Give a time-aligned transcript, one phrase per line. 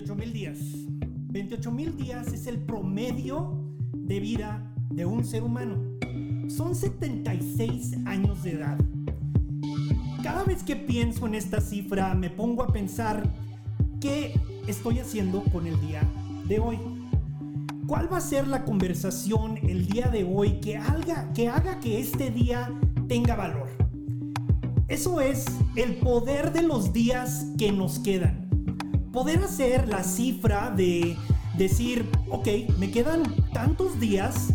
[0.00, 0.58] 28 mil días.
[1.28, 3.52] 28 mil días es el promedio
[3.92, 5.76] de vida de un ser humano.
[6.48, 8.78] Son 76 años de edad.
[10.22, 13.30] Cada vez que pienso en esta cifra me pongo a pensar
[14.00, 14.32] qué
[14.66, 16.00] estoy haciendo con el día
[16.48, 16.78] de hoy.
[17.86, 22.00] ¿Cuál va a ser la conversación el día de hoy que haga que, haga que
[22.00, 22.72] este día
[23.06, 23.68] tenga valor?
[24.88, 25.44] Eso es
[25.76, 28.39] el poder de los días que nos quedan
[29.12, 31.16] poder hacer la cifra de
[31.56, 34.52] decir, ok, me quedan tantos días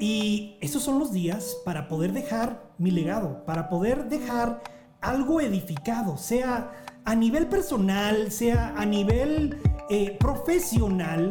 [0.00, 4.62] y esos son los días para poder dejar mi legado, para poder dejar
[5.00, 6.72] algo edificado, sea
[7.04, 9.58] a nivel personal, sea a nivel
[9.90, 11.30] eh, profesional.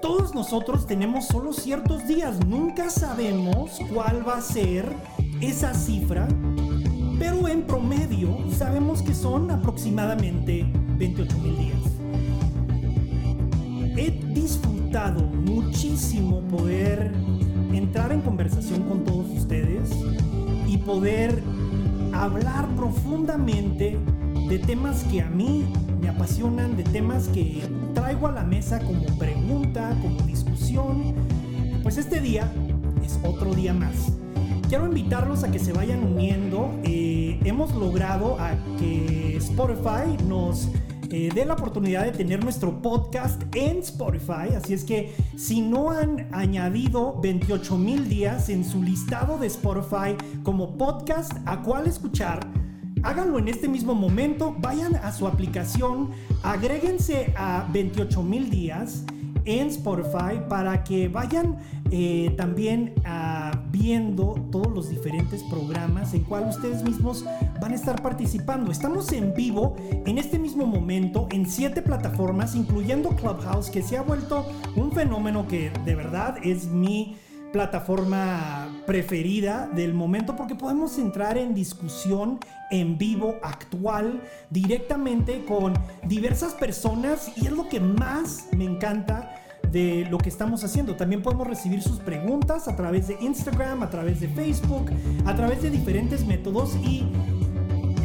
[0.00, 4.90] Todos nosotros tenemos solo ciertos días, nunca sabemos cuál va a ser
[5.40, 6.26] esa cifra,
[7.20, 11.78] pero en promedio sabemos que son aproximadamente 28 mil días.
[13.94, 17.12] He disfrutado muchísimo poder
[17.74, 19.90] entrar en conversación con todos ustedes
[20.66, 21.42] y poder
[22.14, 23.98] hablar profundamente
[24.48, 25.66] de temas que a mí
[26.00, 27.60] me apasionan, de temas que
[27.92, 31.14] traigo a la mesa como pregunta, como discusión.
[31.82, 32.50] Pues este día
[33.04, 34.10] es otro día más.
[34.70, 36.70] Quiero invitarlos a que se vayan uniendo.
[36.84, 37.09] Eh,
[37.44, 40.68] hemos logrado a que Spotify nos
[41.10, 44.54] eh, dé la oportunidad de tener nuestro podcast en Spotify.
[44.56, 50.16] Así es que si no han añadido 28 mil días en su listado de Spotify
[50.42, 52.46] como podcast a cuál escuchar,
[53.02, 54.54] háganlo en este mismo momento.
[54.60, 56.10] Vayan a su aplicación,
[56.42, 59.04] agréguense a 28 mil días
[59.44, 61.58] en Spotify para que vayan
[61.90, 67.24] eh, también ah, viendo todos los diferentes programas en cual ustedes mismos
[67.60, 68.70] van a estar participando.
[68.70, 74.02] Estamos en vivo en este mismo momento en siete plataformas, incluyendo Clubhouse, que se ha
[74.02, 74.46] vuelto
[74.76, 77.16] un fenómeno que de verdad es mi
[77.52, 82.40] plataforma preferida del momento porque podemos entrar en discusión
[82.72, 84.20] en vivo, actual,
[84.50, 85.74] directamente con
[86.08, 89.32] diversas personas y es lo que más me encanta
[89.70, 90.96] de lo que estamos haciendo.
[90.96, 94.90] También podemos recibir sus preguntas a través de Instagram, a través de Facebook,
[95.24, 97.06] a través de diferentes métodos y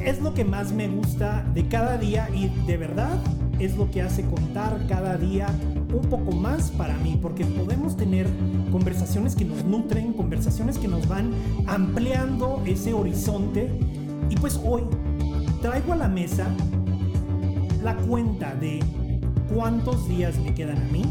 [0.06, 3.18] es lo que más me gusta de cada día y de verdad
[3.58, 5.48] es lo que hace contar cada día
[5.94, 8.28] un poco más para mí, porque podemos tener
[8.72, 11.32] conversaciones que nos nutren, conversaciones que nos van
[11.68, 13.70] ampliando ese horizonte.
[14.30, 14.84] Y pues hoy
[15.62, 16.48] traigo a la mesa
[17.84, 18.80] la cuenta de
[19.54, 21.04] cuántos días me quedan a mí,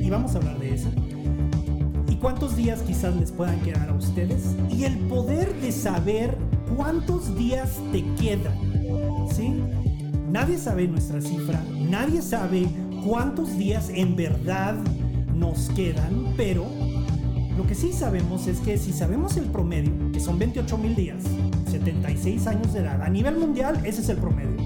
[0.00, 0.88] y vamos a hablar de eso.
[2.08, 6.36] Y cuántos días quizás les puedan quedar a ustedes, y el poder de saber
[6.76, 8.54] cuántos días te quedan,
[9.32, 9.54] ¿sí?
[10.30, 12.66] Nadie sabe nuestra cifra, nadie sabe
[13.04, 14.74] cuántos días en verdad
[15.34, 16.66] nos quedan, pero
[17.56, 21.22] lo que sí sabemos es que si sabemos el promedio, que son 28 mil días,
[21.70, 24.56] 76 años de edad, a nivel mundial ese es el promedio,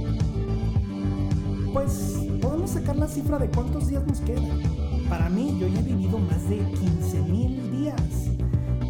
[1.72, 4.60] pues podemos sacar la cifra de cuántos días nos quedan.
[5.08, 8.30] Para mí, yo ya he vivido más de 15 mil días.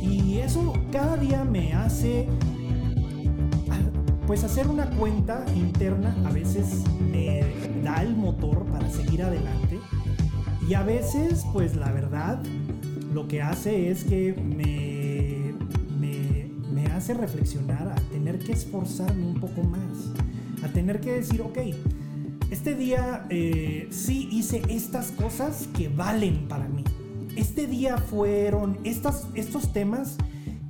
[0.01, 2.27] Y eso cada día me hace
[4.27, 6.83] pues hacer una cuenta interna a veces
[7.13, 7.43] me
[7.85, 9.79] da el motor para seguir adelante
[10.69, 12.43] y a veces pues la verdad
[13.15, 15.55] lo que hace es que me,
[15.99, 20.11] me, hace reflexionar a tener que esforzarme un poco más,
[20.65, 21.59] a tener que decir, ok,
[22.51, 26.85] este día eh, sí hice estas cosas que valen para mí.
[27.37, 30.17] Este día fueron estas, estos temas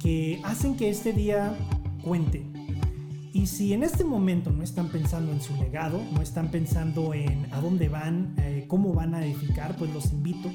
[0.01, 1.57] que hacen que este día
[2.03, 2.56] cuente
[3.37, 7.53] y si en este momento no están pensando en su legado, no están pensando en
[7.53, 10.51] a dónde van, eh, cómo van a edificar, pues los invito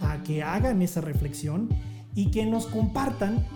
[0.00, 1.68] a que hagan esa reflexión
[2.14, 3.46] y que nos compartan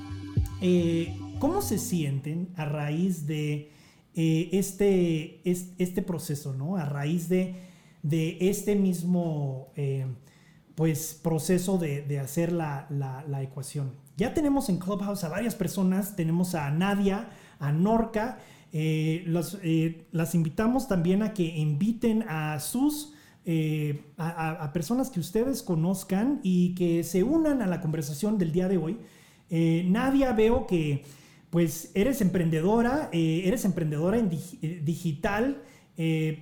[0.61, 3.73] eh, cómo se sienten a raíz de
[4.15, 6.77] eh, este, este, proceso, ¿no?
[6.77, 7.55] A raíz de,
[8.03, 9.73] de este mismo
[10.75, 13.95] pues, proceso de, hacer la, la ecuación.
[14.19, 18.39] Ya tenemos en Clubhouse a varias personas, tenemos a Nadia, a Norca,
[18.73, 19.25] eh,
[19.63, 23.15] eh, las invitamos también a que inviten a sus...
[23.51, 28.69] Eh, a, personas que ustedes conozcan y que se unan a la conversación del día
[28.69, 28.99] de hoy.
[29.87, 31.05] Nadia, veo que
[31.49, 35.63] pues eres emprendedora, eres emprendedora en digital,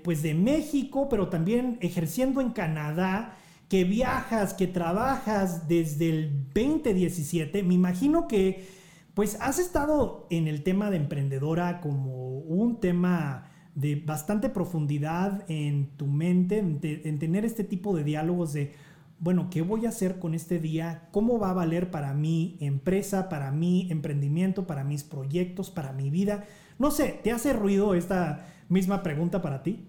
[0.02, 3.36] pues de México, pero también ejerciendo en Canadá,
[3.68, 7.62] que viajas, que trabajas desde el 2017.
[7.62, 8.66] Me imagino que
[9.16, 15.96] pues has estado en el tema de emprendedora como un tema de bastante profundidad en
[15.96, 18.74] tu mente, en, tener este tipo de diálogos de,
[19.18, 21.08] bueno, ¿qué voy a hacer con este día?
[21.12, 26.10] ¿Cómo va a valer para mi empresa, para mi emprendimiento, para mis proyectos, para mi
[26.10, 26.44] vida?
[26.78, 29.88] No sé, ¿te hace ruido esta misma pregunta para ti?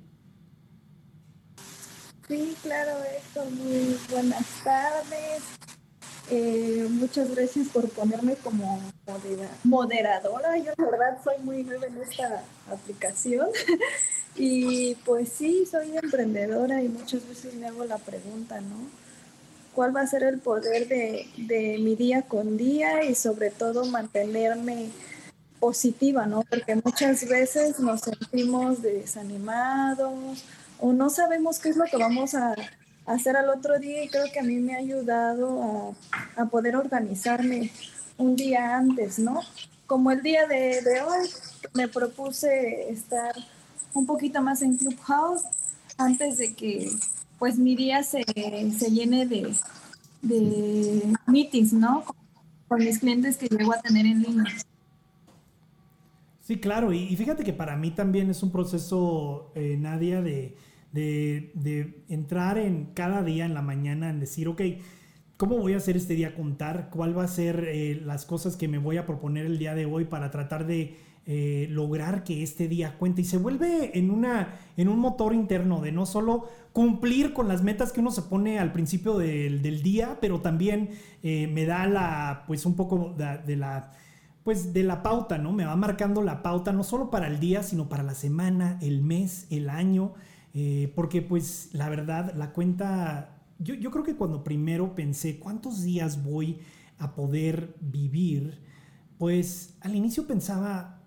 [2.30, 3.52] Sí, claro, Héctor.
[3.52, 5.67] Muy buenas tardes.
[6.30, 8.82] Eh, muchas gracias por ponerme como
[9.64, 10.58] moderadora.
[10.58, 13.48] Yo la verdad soy muy nueva en esta aplicación.
[14.36, 18.76] y pues sí, soy emprendedora y muchas veces me hago la pregunta, ¿no?
[19.74, 23.86] ¿Cuál va a ser el poder de, de mi día con día y sobre todo
[23.86, 24.90] mantenerme
[25.60, 26.44] positiva, ¿no?
[26.44, 30.44] Porque muchas veces nos sentimos desanimados
[30.80, 32.56] o no sabemos qué es lo que vamos a
[33.08, 35.96] hacer al otro día y creo que a mí me ha ayudado
[36.36, 37.72] a, poder organizarme
[38.18, 39.42] un día antes, ¿no?
[39.88, 41.30] Como el día de, hoy
[41.74, 43.34] me propuse estar
[43.94, 45.44] un poquito más en Clubhouse
[45.98, 46.92] antes de que
[47.40, 48.24] pues mi día se,
[48.92, 49.56] llene de,
[50.22, 52.04] de meetings, ¿no?
[52.68, 54.54] Con mis clientes que llego a tener en línea.
[56.42, 60.56] Sí, claro, y, fíjate que para mí también es un proceso, eh, Nadia, de,
[60.98, 64.62] de, entrar en cada día en la mañana, en decir, ok,
[65.38, 66.90] ¿cómo voy a hacer este día contar?
[66.92, 69.86] ¿Cuál va a ser eh, las cosas que me voy a proponer el día de
[69.86, 73.22] hoy para tratar de eh, lograr que este día cuente?
[73.22, 77.64] Y se vuelve en, una, en un motor interno de no solo cumplir con las
[77.64, 80.90] metas que uno se pone al principio del, día, pero también
[81.24, 83.92] eh, me da la, pues un poco de la
[84.48, 85.52] pues de la pauta, ¿no?
[85.52, 89.02] Me va marcando la pauta no solo para el día, sino para la semana, el
[89.02, 90.14] mes, el año.
[90.60, 96.24] Eh, porque pues la verdad, la cuenta, yo, creo que cuando primero pensé cuántos días
[96.24, 96.58] voy
[96.98, 98.64] a poder vivir,
[99.20, 101.04] pues al inicio pensaba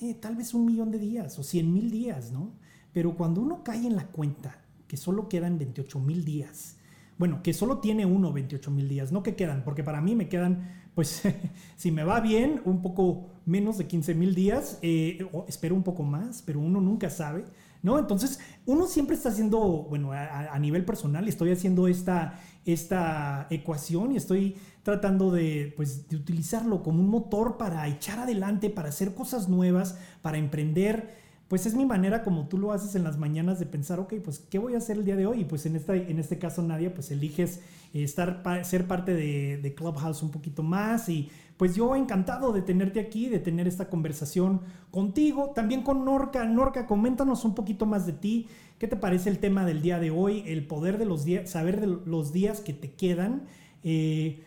[0.00, 2.52] eh, tal vez un millón de días o cien mil días, ¿no?
[2.92, 6.76] Pero cuando uno cae en la cuenta que solo quedan 28 mil días,
[7.18, 10.28] bueno, que solo tiene uno 28 mil días, no que quedan, porque para mí me
[10.28, 11.22] quedan, pues,
[11.76, 16.02] si me va bien, un poco menos de 15 mil días, eh, espero un poco
[16.02, 17.44] más, pero uno nunca sabe.
[17.84, 18.00] ¿no?
[18.00, 24.16] Entonces, uno siempre está haciendo, bueno, a, nivel personal, estoy haciendo esta, esta ecuación y
[24.16, 29.48] estoy tratando de, pues, de utilizarlo como un motor para echar adelante, para hacer cosas
[29.48, 31.27] nuevas, para emprender.
[31.48, 34.38] Pues es mi manera como tú lo haces en las mañanas de pensar, ok, pues,
[34.38, 35.40] ¿qué voy a hacer el día de hoy?
[35.40, 37.60] Y pues en, esta, en este caso, Nadia, pues eliges
[37.94, 43.00] estar, ser parte de, de Clubhouse un poquito más y pues yo encantado de tenerte
[43.00, 44.60] aquí, de tener esta conversación
[44.92, 46.44] contigo, también con Norca.
[46.44, 48.46] Norca, coméntanos un poquito más de ti.
[48.78, 50.44] ¿Qué te parece el tema del día de hoy?
[50.46, 53.42] El poder de los días, saber de los días que te quedan.
[53.82, 54.44] Eh,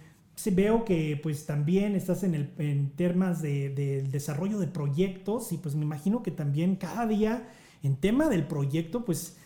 [0.54, 5.57] veo que pues también estás en, el, en temas del de, desarrollo de proyectos y
[5.57, 7.50] pues me imagino que también cada día
[7.83, 9.38] en tema del proyecto pues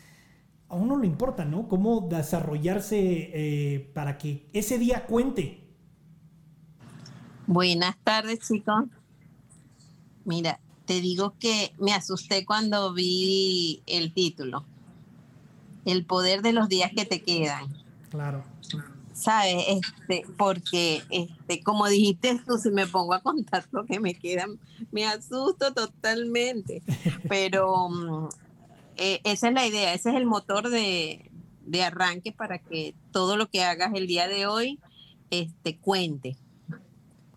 [0.70, 1.68] a uno le importa, ¿no?
[1.68, 2.98] Cómo desarrollarse
[3.34, 5.66] eh, para que ese día cuente,
[7.48, 8.86] Buenas tardes, chicos.
[10.24, 14.66] Mira, te digo que me asusté cuando vi el título.
[15.86, 17.68] El poder de los días que te quedan.
[18.10, 18.44] Claro.
[19.16, 19.66] ¿Sabes?
[19.68, 24.60] Este, porque, este, como dijiste tú, si me pongo a contar lo que me quedan,
[24.92, 26.84] me asusto totalmente.
[27.30, 28.28] Pero mm,
[28.98, 31.32] eh, esa es la idea, ese es el motor de,
[31.66, 34.80] de arranque para que todo lo que hagas el día de hoy
[35.30, 36.38] este, cuente.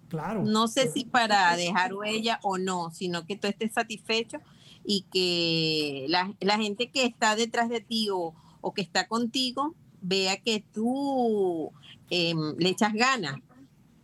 [0.09, 0.43] Claro.
[0.45, 4.39] No sé si para dejar huella o no, sino que tú estés satisfecho
[4.85, 8.35] y que la, gente que está detrás de ti o,
[8.75, 11.71] que está contigo vea que tú
[12.11, 13.37] em, le echas ganas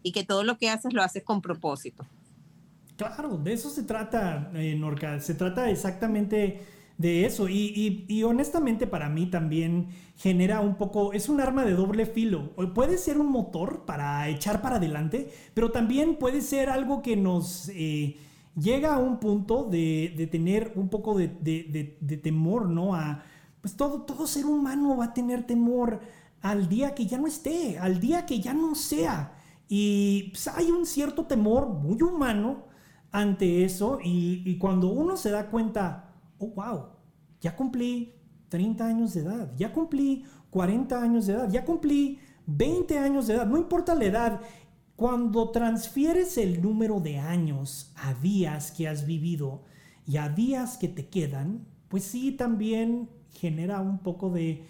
[0.02, 2.04] y que todo lo que haces lo haces con propósito.
[2.96, 5.20] Claro, de eso se trata, eh, Norca.
[5.20, 6.60] Se trata exactamente
[6.98, 7.48] de eso.
[7.48, 12.50] Y, honestamente para mí también genera un poco, es un arma de doble filo.
[12.74, 17.68] Puede ser un motor para echar para adelante, pero también puede ser algo que nos
[17.70, 18.16] eh,
[18.56, 21.28] llega a un punto de, tener un poco de,
[22.22, 22.94] temor, ¿no?
[23.64, 26.00] Pues todo, todo ser humano va a tener temor
[26.42, 29.32] al día que ya no esté, al día que ya no sea.
[29.70, 32.66] Y pues, hay un cierto temor muy humano
[33.10, 36.88] ante eso y cuando uno se da cuenta, oh, wow,
[37.40, 38.12] ya cumplí
[38.50, 43.36] 30 años de edad, ya cumplí 40 años de edad, ya cumplí 20 años de
[43.36, 44.40] edad, no importa la edad,
[44.96, 49.62] cuando transfieres el número de años a días que has vivido
[50.06, 54.66] y a días que te quedan, pues sí también genera un poco de,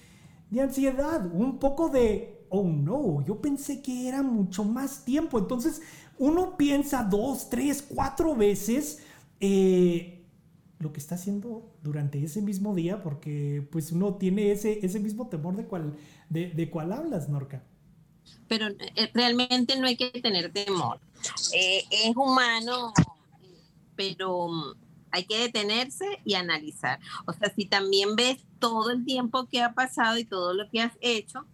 [0.51, 5.39] de ansiedad, un poco de, oh no, yo pensé que era mucho más tiempo.
[5.39, 5.83] Entonces
[6.19, 9.03] uno piensa dos, tres, cuatro veces
[9.41, 10.25] eh,
[10.79, 15.29] lo que está haciendo durante ese mismo día, porque pues uno tiene ese, ese mismo
[15.29, 15.97] temor de cual,
[16.29, 17.63] de, de cual hablas, Norca.
[18.49, 21.01] Pero eh, realmente no hay que tener temor.
[21.53, 22.93] Eh, es humano,
[23.97, 24.84] pero mm,
[25.15, 26.99] hay que detenerse y analizar.
[27.27, 30.81] O sea, si también ves todo el tiempo que ha pasado y todo lo que
[30.81, 31.47] has hecho,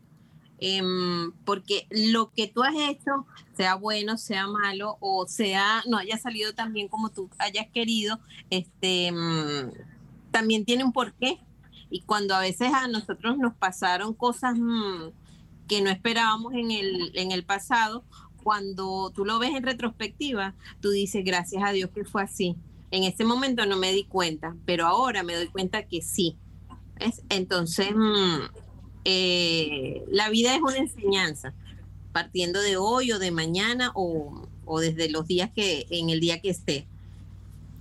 [0.63, 3.27] Em, porque lo que tú has hecho,
[3.57, 8.21] sea bueno, sea malo, o sea, no haya salido tan bien como tú hayas querido,
[8.51, 9.71] este, em,
[10.31, 11.41] también tiene un porqué.
[11.89, 15.11] Y cuando a veces a nosotros nos pasaron cosas mm,
[15.67, 18.05] que no esperábamos en el, en el pasado,
[18.43, 22.57] cuando tú lo ves en retrospectiva, tú dices, gracias a Dios que fue así.
[22.91, 26.37] En ese momento no me di cuenta, pero ahora me doy cuenta que sí.
[27.29, 28.41] Entonces, mm,
[29.05, 31.55] eh, la vida es una enseñanza,
[32.13, 34.47] partiendo de hoy o de mañana o,
[34.81, 36.87] desde los días que, en el día que esté.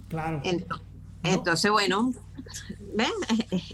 [0.07, 0.41] Claro.
[1.23, 2.13] Entonces, bueno,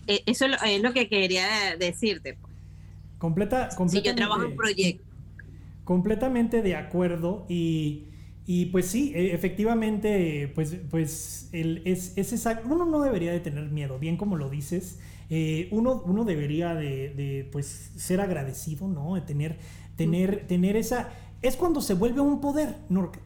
[0.08, 2.38] eso es lo que quería decirte.
[3.18, 5.04] Completa, completamente, si yo trabajo en proyecto.
[5.84, 8.04] Completamente de acuerdo y,
[8.72, 12.68] pues sí, e, efectivamente, pues, pues el, es, es exacto.
[12.70, 15.00] Uno no debería de tener miedo, bien como lo dices.
[15.30, 19.16] Eh, uno, uno debería de, pues, ser agradecido, ¿no?
[19.16, 19.58] De tener,
[19.96, 21.10] tener, tener esa...
[21.42, 22.76] Es cuando se vuelve un poder,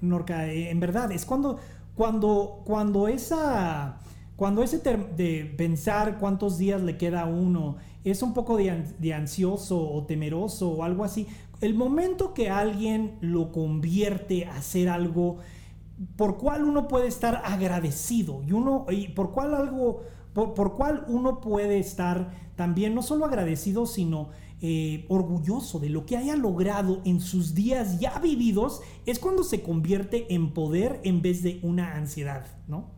[0.02, 1.12] Norca, eh, en verdad.
[1.12, 1.60] Es cuando,
[1.96, 4.00] cuando, cuando esa...
[4.38, 9.14] Cuando ese de pensar cuántos días le queda a uno es un poco de, de,
[9.14, 11.28] ansioso o temeroso o algo así,
[11.62, 15.38] el momento que alguien lo convierte a hacer algo
[16.16, 21.42] por cual uno puede estar agradecido y uno y por cual algo por, cual uno
[21.42, 24.30] puede estar también no solo agradecido, sino
[24.62, 29.62] eh, orgulloso de lo que haya logrado en sus días ya vividos, es cuando se
[29.62, 32.90] convierte en poder en vez de una ansiedad, ¿no?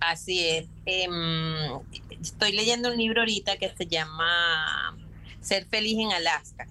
[0.00, 0.66] Así es.
[0.86, 1.80] Em,
[2.20, 4.96] estoy leyendo un libro ahorita que se llama
[5.40, 6.66] Ser feliz en Alaska.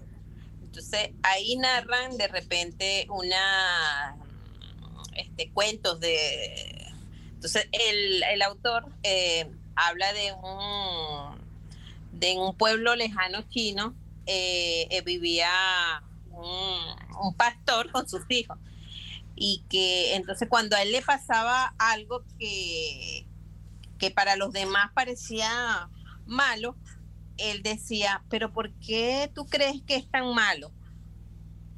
[0.78, 4.16] Entonces ahí narran de repente una
[5.16, 6.78] este, cuentos de
[7.38, 11.38] entonces, el, autor eh, habla de un,
[12.18, 13.94] de un pueblo lejano chino,
[14.26, 15.48] eh, eh, vivía
[16.32, 18.58] un, pastor con sus hijos.
[19.36, 23.24] Y que entonces cuando a él le pasaba algo que,
[24.00, 25.88] que para los demás parecía
[26.26, 26.74] malo,
[27.38, 30.72] él decía, pero ¿por qué tú crees que es tan malo?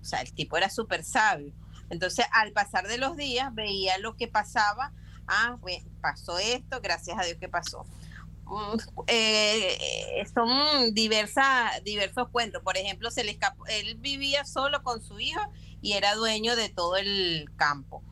[0.00, 1.52] O sea, el tipo era súper sabio.
[1.90, 4.92] Entonces, al pasar de los días, veía lo que pasaba
[5.30, 5.58] ah,
[6.00, 7.86] pasó esto, gracias a Dios que pasó.
[8.44, 8.76] Mm,
[9.06, 12.62] eh, son diversos cuentos.
[12.62, 15.40] Por ejemplo, se le escapó, él vivía solo con su hijo
[15.80, 18.02] y era dueño de todo el campo.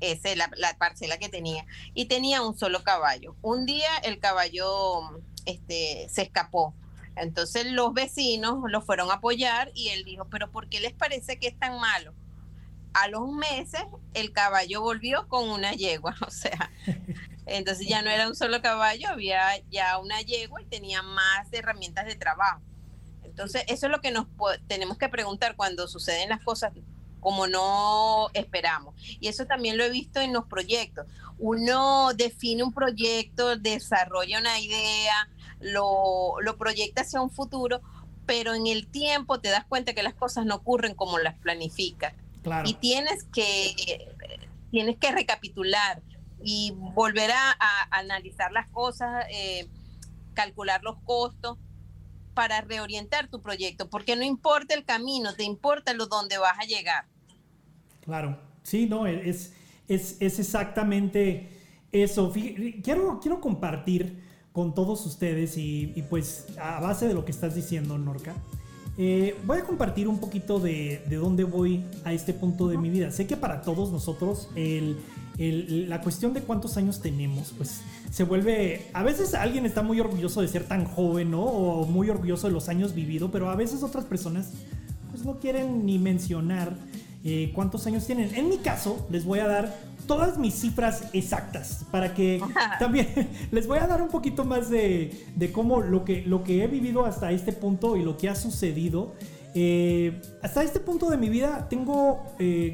[0.00, 1.66] Esa es la, parcela que tenía.
[1.92, 3.36] Y tenía un solo caballo.
[3.42, 6.74] Un día el caballo este, se escapó.
[7.16, 11.38] Entonces los vecinos lo fueron a apoyar y él dijo, pero ¿por qué les parece
[11.38, 12.14] que es tan malo?
[12.92, 13.82] a los meses
[14.14, 16.70] el caballo volvió con una yegua, o sea,
[17.46, 19.40] entonces ya no era un solo caballo, había
[19.70, 22.62] ya una yegua y tenía más herramientas de trabajo.
[23.22, 24.26] Entonces, eso es lo que nos
[24.66, 26.72] tenemos que preguntar cuando suceden las cosas
[27.20, 28.94] como no esperamos.
[29.20, 31.06] Y eso también lo he visto en los proyectos.
[31.38, 35.28] Uno define un proyecto, desarrolla una idea,
[35.60, 37.80] lo, lo proyecta hacia un futuro,
[38.26, 42.14] pero en el tiempo te das cuenta que las cosas no ocurren como las planificas.
[42.64, 44.14] Y tienes que,
[44.70, 46.00] tienes que recapitular
[46.42, 47.56] y volver a,
[47.90, 49.68] analizar las cosas, eh,
[50.32, 51.58] calcular los costos
[52.32, 56.64] para reorientar tu proyecto, porque no importa el camino, te importa lo donde vas a
[56.64, 57.04] llegar.
[58.00, 59.52] Claro, sí, no, es,
[59.88, 61.50] es, exactamente
[61.92, 62.32] eso.
[62.82, 64.29] Quiero, quiero compartir
[64.60, 68.34] con todos ustedes y, pues a base de lo que estás diciendo, Norca,
[68.98, 73.10] eh, voy a compartir un poquito de, dónde voy a este punto de mi vida.
[73.10, 74.50] Sé que para todos nosotros
[75.38, 78.90] la cuestión de cuántos años tenemos, pues se vuelve...
[78.92, 81.42] A veces alguien está muy orgulloso de ser tan joven, ¿no?
[81.42, 84.50] O muy orgulloso de los años vividos, pero a veces otras personas
[85.10, 86.76] pues no quieren ni mencionar
[87.24, 88.34] eh, cuántos años tienen.
[88.34, 89.74] En mi caso, les voy a dar
[90.10, 92.40] todas mis cifras exactas para que
[92.80, 93.06] también
[93.52, 95.12] les voy a dar un poquito más de,
[95.52, 99.14] cómo lo que, lo que he vivido hasta este punto y lo que ha sucedido.
[99.54, 102.24] Eh, hasta este punto de mi vida tengo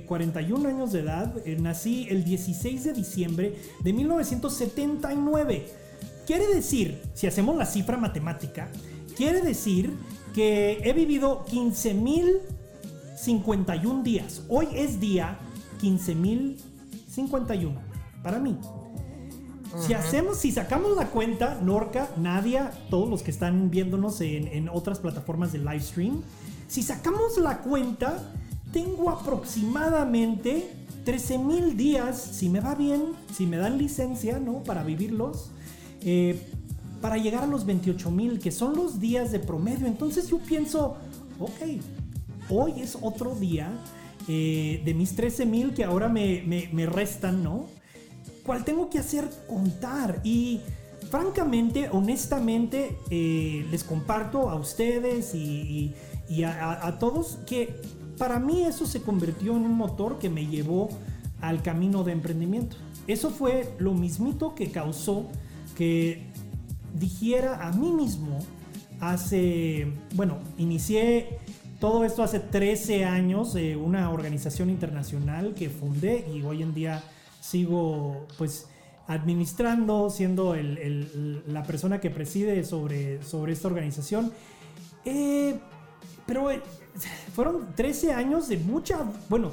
[0.07, 5.67] 41 eh, años de edad, eh, nací el 16 de diciembre de 1979.
[6.27, 8.71] Quiere decir, si hacemos la cifra matemática,
[9.15, 9.93] quiere decir
[10.35, 14.43] que he vivido 15.051 días.
[14.49, 15.37] Hoy es día
[15.83, 16.76] 15.000
[17.17, 17.81] 51
[18.23, 18.57] para mí.
[19.87, 24.69] Si hacemos, si sacamos la cuenta, Norca, Nadia, todos los que están viéndonos en, en
[24.69, 26.23] otras plataformas de live stream,
[26.69, 28.23] si sacamos la cuenta,
[28.73, 30.71] tengo aproximadamente
[31.05, 34.63] 13 mil días, si me va bien, si me dan licencia, ¿no?
[34.63, 35.51] Para vivirlos,
[36.01, 36.49] eh,
[37.01, 39.87] para llegar a los 28 mil, que son los días de promedio.
[39.87, 40.97] Entonces yo pienso,
[41.39, 41.81] ok,
[42.51, 43.71] hoy es otro día
[44.29, 46.43] eh, de mis 13 mil que ahora me,
[46.73, 47.67] me, restan, ¿no?
[48.45, 49.29] ¿Cuál tengo que hacer?
[49.49, 50.21] Contar.
[50.25, 50.61] Y
[51.11, 55.95] francamente, honestamente, eh, les comparto a ustedes y,
[56.29, 57.81] y a, todos que
[58.19, 60.89] para mí eso se convirtió en un motor que me llevó
[61.41, 62.77] al camino de emprendimiento.
[63.07, 65.27] Eso fue lo mismito que causó
[65.77, 66.27] que
[66.99, 68.39] dijera a mí mismo
[69.01, 71.39] hace, bueno, inicié
[71.81, 77.03] todo esto hace 13 años, eh, una organización internacional que fundé y hoy en día
[77.41, 78.67] sigo pues
[79.07, 80.57] administrando, siendo
[81.47, 84.33] la persona que preside sobre, sobre esta organización.
[85.05, 85.59] Eh,
[86.27, 86.61] pero eh,
[87.35, 89.53] fueron 13 años de mucha, bueno,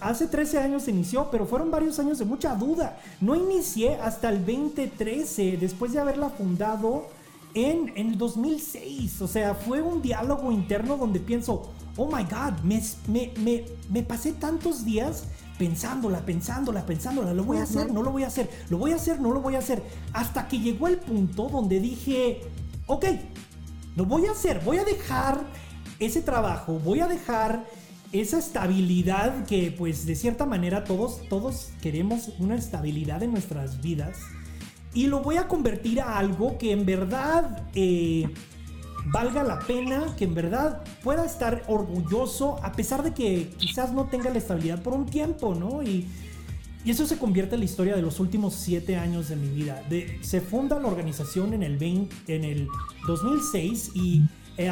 [0.00, 3.00] hace 13 años se inició, pero fueron varios años de mucha duda.
[3.20, 7.06] No inicié hasta el 2013, después de haberla fundado
[7.54, 9.22] en, en el 2006.
[9.22, 14.32] O sea, fue un diálogo interno donde pienso, oh my God, me, me, me, pasé
[14.32, 15.24] tantos días
[15.58, 18.96] pensándola, pensándola, pensándola, lo voy a hacer, no lo voy a hacer, lo voy a
[18.96, 19.82] hacer, no lo voy a hacer.
[20.12, 22.40] Hasta que llegó el punto donde dije,
[22.86, 23.04] ok,
[23.96, 25.44] lo voy a hacer, voy a dejar
[25.98, 27.66] ese trabajo, voy a dejar
[28.12, 34.16] esa estabilidad que pues de cierta manera todos, todos queremos una estabilidad en nuestras vidas
[34.92, 38.28] y lo voy a convertir a algo que en verdad eh,
[39.06, 44.06] valga la pena, que en verdad pueda estar orgulloso a pesar de que quizás no
[44.06, 45.82] tenga la estabilidad por un tiempo, ¿no?
[45.82, 46.06] Y,
[46.86, 49.82] eso se convierte en la historia de los últimos siete años de mi vida.
[50.22, 52.68] se funda la organización en el, 20, en el
[53.06, 54.22] 2006 y
[54.56, 54.70] eh,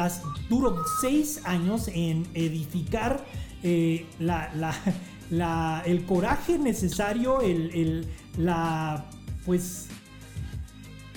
[0.49, 3.23] duró seis años en edificar
[3.61, 8.07] eh, la, el coraje necesario, el,
[8.39, 9.05] la,
[9.45, 9.87] pues,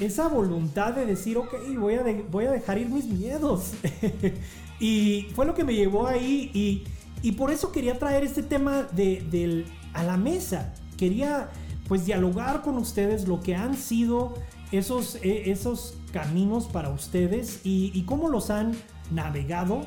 [0.05, 3.73] esa voluntad de decir, ok, voy a, voy a dejar ir mis miedos.
[4.81, 6.85] y fue lo que me llevó ahí y,
[7.23, 10.75] y por eso quería traer este tema de, a la mesa.
[10.97, 11.51] Quería
[11.89, 14.35] pues dialogar con ustedes lo que han sido
[14.73, 18.73] esos, eh, esos caminos para ustedes y, cómo los han
[19.11, 19.83] navegado.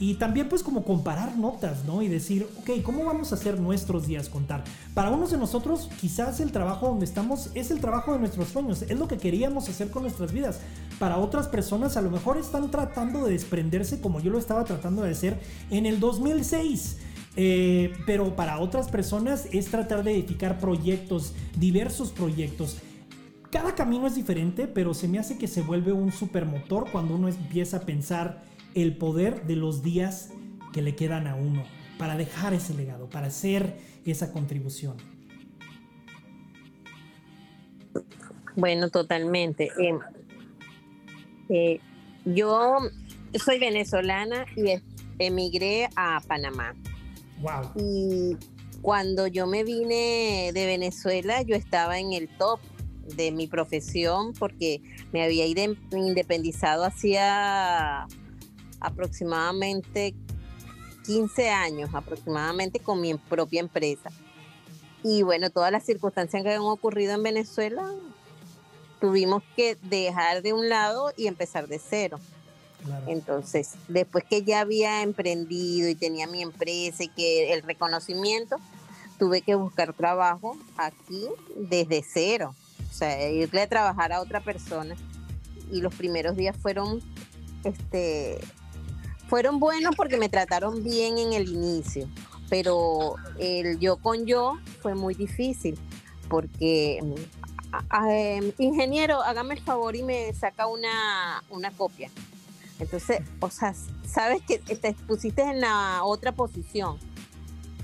[0.00, 2.00] Y también pues como comparar notas, ¿no?
[2.00, 4.64] Y decir, ok, ¿cómo vamos a hacer nuestros días contar?
[4.94, 8.80] Para unos de nosotros quizás el trabajo donde estamos es el trabajo de nuestros sueños,
[8.80, 10.60] es lo que queríamos hacer con nuestras vidas.
[10.98, 15.02] Para otras personas a lo mejor están tratando de desprenderse como yo lo estaba tratando
[15.02, 15.38] de hacer
[15.70, 16.96] en el 2006.
[17.36, 22.78] Eh, pero para otras personas es tratar de edificar proyectos, diversos proyectos.
[23.50, 27.28] Cada camino es diferente, pero se me hace que se vuelve un supermotor cuando uno
[27.28, 30.30] empieza a pensar el poder de los días
[30.72, 31.64] que le quedan a uno
[31.98, 34.96] para dejar ese legado, para hacer esa contribución.
[38.56, 39.70] Bueno, totalmente.
[39.78, 39.98] Em,
[41.48, 41.80] eh,
[42.24, 42.78] yo
[43.34, 44.80] soy venezolana y
[45.18, 46.74] emigré a Panamá.
[47.40, 47.72] Wow.
[47.76, 48.36] Y
[48.82, 52.60] cuando yo me vine de Venezuela, yo estaba en el top
[53.16, 58.06] de mi profesión porque me había independizado hacía
[58.80, 60.14] aproximadamente
[61.04, 64.10] 15 años aproximadamente con mi propia empresa.
[65.02, 67.90] Y bueno, todas las circunstancias que han ocurrido en Venezuela,
[69.00, 72.18] tuvimos que dejar de un lado y empezar de cero.
[73.06, 78.56] Entonces, después que ya había emprendido y tenía mi empresa y que el reconocimiento,
[79.18, 82.54] tuve que buscar trabajo aquí desde cero
[82.90, 84.96] o sea, irle a trabajar a otra persona.
[85.70, 87.00] Y los primeros días fueron,
[87.64, 88.40] este,
[89.30, 92.08] fueron buenos porque me trataron bien en el inicio,
[92.48, 95.78] pero el yo con yo fue muy difícil
[96.28, 102.10] porque em, ingeniero, hágame el favor y me saca una, una copia.
[102.80, 103.72] Entonces, o sea,
[104.04, 106.98] sabes que te pusiste en la otra posición,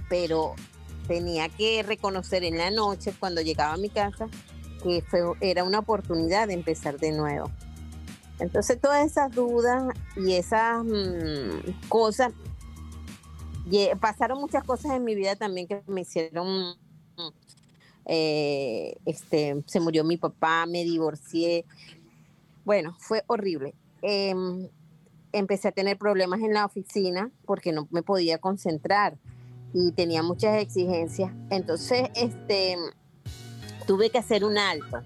[0.08, 0.56] pero
[1.06, 4.26] tenía que reconocer en la noche cuando llegaba a mi casa
[4.82, 5.04] que
[5.40, 7.52] era una oportunidad de empezar de nuevo.
[8.38, 12.32] Entonces todas esas dudas y esas mm, cosas,
[14.00, 16.76] pasaron muchas cosas en mi vida también que me hicieron,
[18.04, 21.64] eh, este, se murió mi papá, me divorcié,
[22.64, 23.74] bueno, fue horrible.
[24.02, 24.68] Em,
[25.32, 29.18] empecé a tener problemas en la oficina porque no me podía concentrar
[29.72, 31.32] y tenía muchas exigencias.
[31.50, 32.76] Entonces, este
[33.86, 35.02] tuve que hacer un alto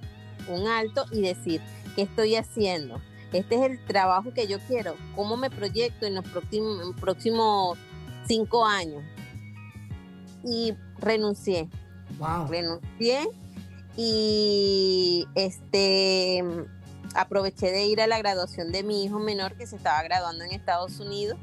[0.51, 1.61] un alto y decir,
[1.95, 3.01] ¿qué estoy haciendo?
[3.33, 4.97] Este es el trabajo que yo quiero.
[5.15, 7.79] ¿Cómo me proyecto en los próximos, próximos
[8.27, 9.03] cinco años?
[10.45, 11.69] Y renuncié.
[12.19, 12.49] Wow.
[12.49, 13.29] Renuncié
[13.97, 16.45] y este
[17.15, 20.53] aproveché de ir a la graduación de mi hijo menor que se estaba graduando en
[20.53, 21.39] Estados Unidos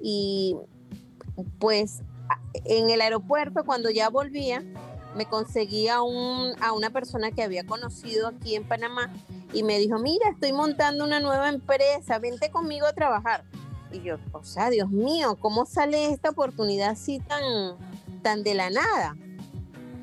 [0.00, 0.56] y
[1.58, 2.00] pues
[2.64, 4.62] en el aeropuerto cuando ya volvía
[5.14, 9.12] me conseguí a, un, a una persona que había conocido aquí en Panamá
[9.52, 13.44] y me dijo, mira, estoy montando una nueva empresa, vente conmigo a trabajar.
[13.92, 17.42] Y yo, o sea, Dios mío, ¿cómo sale esta oportunidad así tan,
[18.22, 19.16] tan de la nada?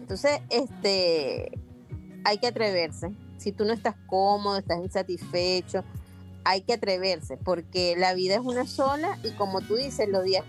[0.02, 1.52] Entonces, este,
[2.24, 3.12] hay que atreverse.
[3.38, 5.84] Si tú no estás cómodo, estás insatisfecho,
[6.44, 10.44] hay que atreverse, porque la vida es una sola y como tú dices, los días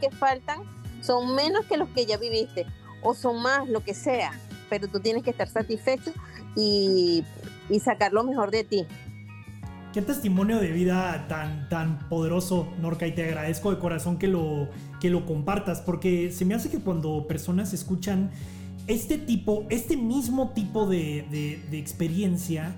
[0.00, 0.62] que faltan
[1.02, 2.66] son menos que los que ya viviste
[3.02, 4.32] o son más, lo que sea,
[4.70, 6.12] pero tú tienes que estar satisfecho
[6.56, 7.24] y,
[7.80, 8.86] sacar lo mejor de ti.
[9.92, 14.68] Qué testimonio de vida tan, tan poderoso, Norca, y te agradezco de corazón que lo,
[15.00, 18.30] que lo compartas, porque se me hace que cuando personas escuchan
[18.86, 22.74] este tipo, este mismo tipo de, experiencia,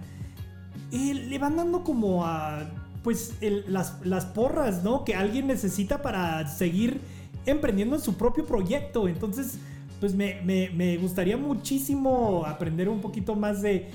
[0.93, 2.65] eh, le van dando como a,
[3.03, 3.35] pues,
[3.67, 5.05] las, las porras, ¿no?
[5.05, 7.01] Que alguien necesita para seguir
[7.47, 9.09] emprendiendo en su propio proyecto.
[9.09, 9.59] Entonces,
[10.01, 13.89] pues me, gustaría muchísimo aprender un poquito más de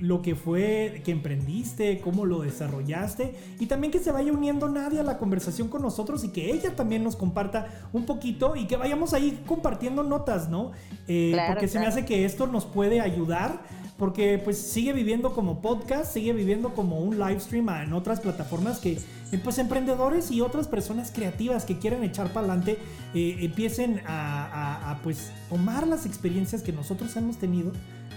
[0.00, 4.98] lo que fue que emprendiste, cómo lo desarrollaste y también que se vaya uniendo nadie
[4.98, 8.76] a la conversación con nosotros y que ella también nos comparta un poquito y que
[8.76, 10.72] vayamos ahí compartiendo notas, ¿no?
[11.06, 13.60] Eh, porque se me hace que esto nos puede ayudar
[13.96, 18.78] porque pues sigue viviendo como podcast, sigue viviendo como un live stream en otras plataformas
[18.78, 18.98] que
[19.32, 22.78] eh, pues emprendedores y otras personas creativas que quieren echar para adelante
[23.14, 27.72] eh, empiecen a, pues tomar las experiencias que nosotros hemos tenido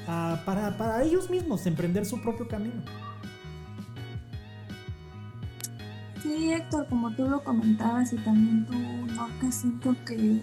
[0.08, 2.82] para, para ellos mismos emprender su propio camino.
[6.24, 8.74] Sí, Héctor, como tú lo comentabas y también tú,
[9.14, 10.42] Norca, siento que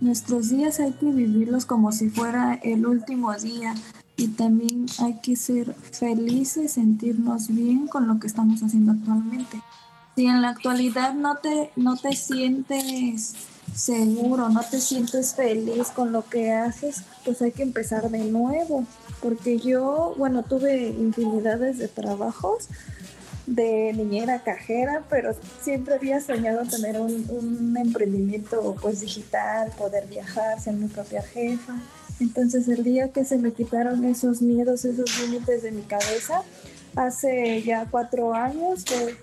[0.00, 3.74] nuestros días hay que vivirlos como si fuera el último día
[4.16, 9.60] y también hay que ser felices, sentirnos bien con lo que estamos haciendo actualmente.
[10.16, 13.34] Si en la actualidad no te, no te sientes
[13.78, 18.84] seguro, no te sientes feliz con lo que haces, pues hay que empezar de nuevo.
[19.22, 22.68] Porque yo, bueno, tuve infinidades de trabajos
[23.46, 30.74] de niñera cajera, pero siempre había soñado tener un, emprendimiento pues digital, poder viajar, ser
[30.74, 31.74] mi propia jefa.
[32.20, 36.42] Entonces el día que se me quitaron esos miedos, esos límites de mi cabeza,
[36.96, 39.16] hace ya cuatro años que,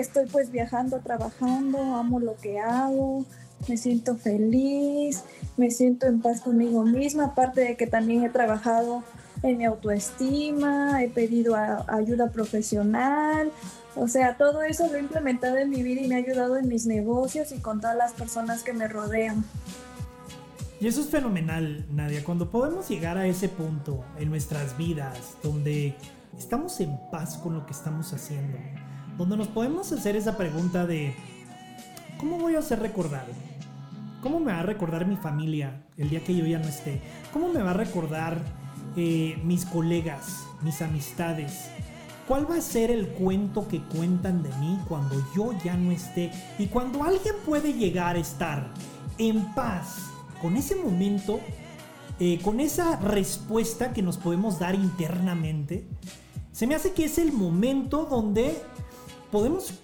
[0.00, 3.26] estoy pues viajando, trabajando, amo lo que hago,
[3.66, 5.24] me siento feliz,
[5.56, 9.02] me siento en paz conmigo misma, aparte de que también he trabajado
[9.42, 13.50] en mi autoestima, he pedido ayuda profesional,
[13.96, 16.68] o sea, todo eso lo he implementado en mi vida y me ha ayudado en
[16.68, 19.44] mis negocios y con todas las personas que me rodean.
[20.80, 25.96] Y eso es fenomenal, Nadia, cuando podemos llegar a ese punto en nuestras vidas donde
[26.38, 28.56] estamos en paz con lo que estamos haciendo,
[29.16, 31.16] donde nos podemos hacer esa pregunta de,
[32.18, 33.32] ¿cómo voy a ser recordado?
[34.22, 37.00] ¿Cómo me va a recordar mi familia el día que yo ya no esté?
[37.32, 38.40] ¿Cómo me va a recordar
[38.96, 41.70] eh, mis colegas, mis amistades?
[42.26, 46.32] ¿Cuál va a ser el cuento que cuentan de mí cuando yo ya no esté?
[46.58, 48.66] Y cuando alguien puede llegar a estar
[49.18, 50.10] en paz
[50.42, 51.38] con ese momento,
[52.18, 55.86] eh, con esa respuesta que nos podemos dar internamente,
[56.50, 58.60] se me hace que es el momento donde
[59.30, 59.74] podemos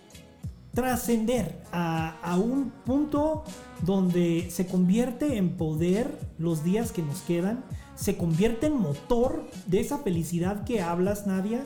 [0.74, 3.44] trascender a, a, un punto
[3.84, 9.80] donde se convierte en poder los días que nos quedan, se convierte en motor de
[9.80, 11.64] esa felicidad que hablas, Nadia.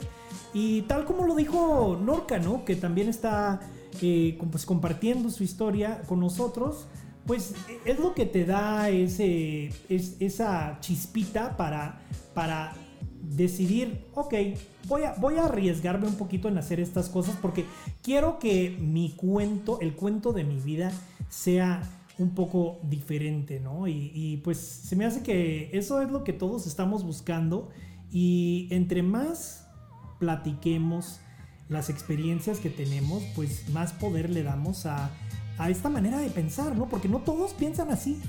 [0.53, 2.65] Y tal como lo dijo Norca, ¿no?
[2.65, 3.61] Que también está
[4.01, 6.87] eh, pues, compartiendo su historia con nosotros
[7.29, 7.55] pues
[7.85, 12.01] es lo que te da ese, esa chispita para,
[12.33, 12.73] para
[13.21, 14.35] decidir, ok,
[14.87, 17.67] voy a, voy a arriesgarme un poquito en hacer estas cosas porque
[18.03, 20.91] quiero que mi cuento, el cuento de mi vida,
[21.29, 21.83] sea
[22.19, 23.87] un poco diferente, ¿no?
[23.87, 27.71] Y, y, pues se me hace que eso es lo que todos estamos buscando
[28.11, 29.67] y entre más
[30.19, 31.21] platiquemos
[31.69, 35.11] las experiencias que tenemos, pues más poder le damos a
[35.59, 36.89] a esta manera de pensar, ¿no?
[36.89, 38.21] Porque no todos piensan así.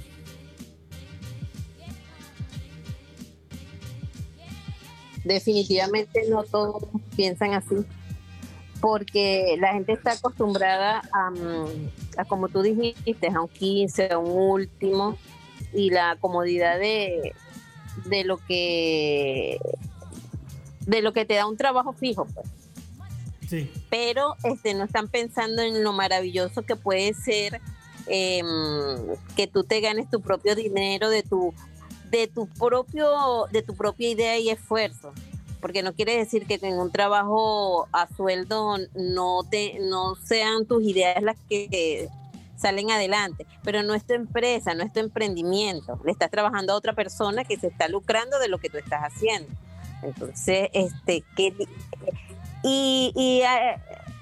[5.23, 6.83] Definitivamente no todos
[7.15, 7.75] piensan así,
[8.79, 14.31] porque la gente está acostumbrada a, mm, como tú dijiste, a un 15, a un
[14.31, 15.17] último,
[15.73, 17.33] y la comodidad de,
[18.05, 19.59] de lo que
[20.85, 22.47] de lo que te da un trabajo fijo, pues.
[23.47, 23.71] Sí.
[23.89, 27.61] Pero este, no están pensando en lo maravilloso que puede ser
[28.07, 28.45] em,
[29.35, 31.53] que tú te ganes tu propio dinero de tu,
[32.09, 35.13] de tu propio, de tu propia idea y esfuerzo.
[35.61, 40.83] Porque no quiere decir que en un trabajo a sueldo no te, no sean tus
[40.83, 42.09] ideas las que
[42.59, 46.75] salen adelante, pero no es tu empresa, no es tu emprendimiento, le estás trabajando a
[46.75, 49.49] otra persona que se está lucrando de lo que tú estás haciendo.
[50.03, 51.53] Entonces, este, que,
[52.63, 53.75] y, eh,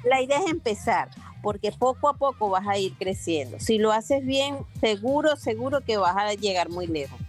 [0.04, 1.10] la idea es empezar,
[1.41, 3.60] porque poco a poco vas a ir creciendo.
[3.60, 7.19] Si lo haces bien, seguro, seguro que vas a llegar muy lejos.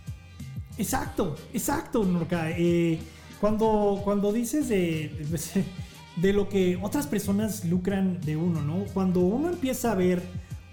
[0.76, 2.50] Exacto, exacto, Norca.
[2.50, 3.00] Eh,
[3.40, 5.10] cuando, cuando dices de,
[6.16, 8.84] de lo que otras personas lucran de uno, ¿no?
[8.92, 10.22] Cuando uno empieza a ver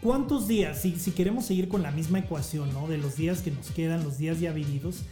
[0.02, 2.88] cuántos días, si, si queremos seguir con la misma ecuación, ¿no?
[2.88, 5.04] De los días que nos quedan, los días ya vividos,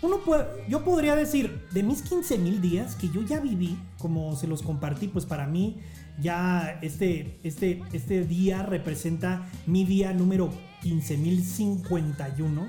[0.00, 4.36] uno puede, yo podría decir, de mis 15 mil días que yo ya viví, como
[4.36, 5.78] se los compartí, pues para mí
[6.20, 10.50] ya este, este, este día representa mi día número
[10.82, 12.68] 15.051.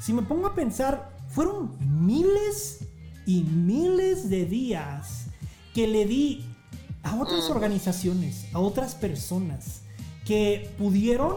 [0.00, 2.80] Si me pongo a pensar, fueron miles
[3.26, 5.26] y miles de días
[5.74, 6.44] que le di
[7.02, 9.82] a otras organizaciones, a otras personas
[10.24, 11.36] que pudieron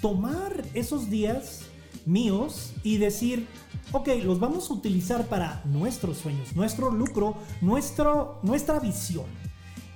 [0.00, 1.62] tomar esos días
[2.04, 3.46] míos y decir,
[3.92, 9.26] ok, los vamos a utilizar para nuestros sueños, nuestro lucro, nuestro, nuestra visión.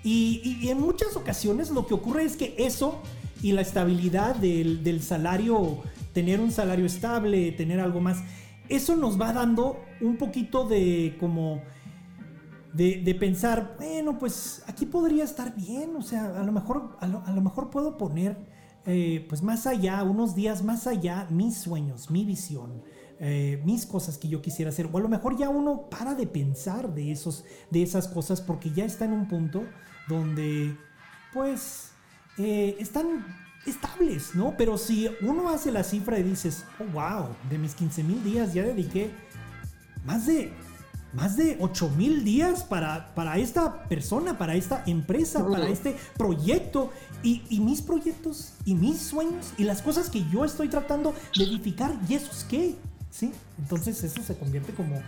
[0.04, 3.00] Y, en muchas ocasiones lo que ocurre es que eso
[3.40, 5.78] y la estabilidad del, salario,
[6.12, 8.18] tener un salario estable, tener algo más,
[8.76, 11.62] eso nos va dando un poquito de como...
[12.72, 17.42] De, pensar, bueno, pues aquí podría estar bien, o sea, a lo mejor, a lo,
[17.42, 18.48] mejor puedo poner,
[18.86, 22.82] eh, pues más allá, unos días más allá, mis sueños, mi visión,
[23.20, 24.88] eh, mis cosas que yo quisiera hacer.
[24.90, 28.70] O a lo mejor ya uno para de pensar de, esos, de esas cosas porque
[28.70, 29.64] ya está en un punto
[30.08, 30.74] donde
[31.34, 31.92] pues
[32.38, 33.24] eh, están
[33.66, 34.54] estables, ¿no?
[34.56, 38.52] Pero si uno hace la cifra y dices, oh, wow, de mis 15 mil días
[38.54, 39.10] ya dediqué
[40.04, 40.52] más de,
[41.12, 46.90] más de 8 mil días para, para esta persona, para esta empresa, para este proyecto.
[47.24, 51.44] Y, y, mis proyectos y mis sueños y las cosas que yo estoy tratando de
[51.44, 52.74] edificar, ¿y eso es qué?
[53.12, 53.32] ¿sí?
[53.58, 55.00] Entonces eso se convierte como,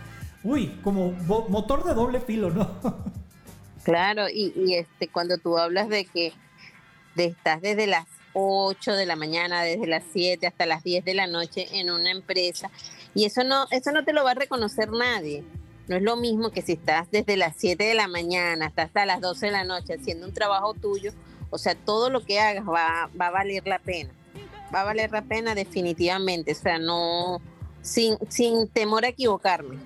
[0.43, 1.11] uy, como
[1.49, 2.71] motor de doble filo, ¿no?
[3.83, 6.33] Claro, y, este cuando tú hablas de que
[7.13, 11.13] de estás desde las 8 de la mañana, desde las 7 hasta las 10 de
[11.15, 12.69] la noche en una empresa,
[13.15, 15.43] y eso no, eso no te lo va a reconocer nadie.
[15.87, 19.21] No es lo mismo que si estás desde las 7 de la mañana hasta, las
[19.21, 21.11] 12 de la noche haciendo un trabajo tuyo,
[21.49, 24.09] o sea, todo lo que hagas va, va a valer la pena.
[24.73, 26.51] Va a valer la pena definitivamente.
[26.51, 27.39] O sea, no,
[27.81, 29.77] sin, sin temor a equivocarme,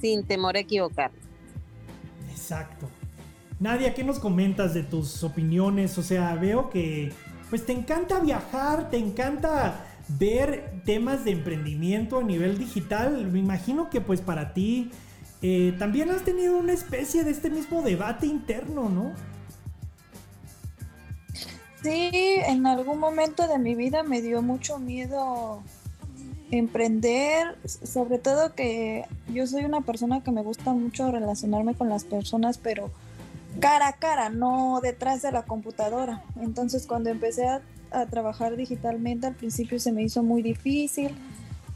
[0.00, 1.18] sin temor a equivocarme.
[2.30, 2.88] Exacto.
[3.58, 5.96] Nadia, ¿qué nos comentas de tus opiniones?
[5.96, 7.12] O sea, veo que
[7.50, 13.26] pues te encanta viajar, te encanta ver temas de emprendimiento a nivel digital.
[13.30, 14.90] Me imagino que pues para ti
[15.42, 19.12] eh, también has tenido una especie de este mismo debate interno, ¿no?
[21.82, 25.62] Sí, en algún momento de mi vida me dio mucho miedo
[26.50, 32.04] emprender, sobre todo que yo soy una persona que me gusta mucho relacionarme con las
[32.04, 32.90] personas, pero
[33.60, 36.22] cara a cara, no detrás de la computadora.
[36.40, 37.62] Entonces cuando empecé a,
[38.10, 41.16] trabajar digitalmente al principio se me hizo muy difícil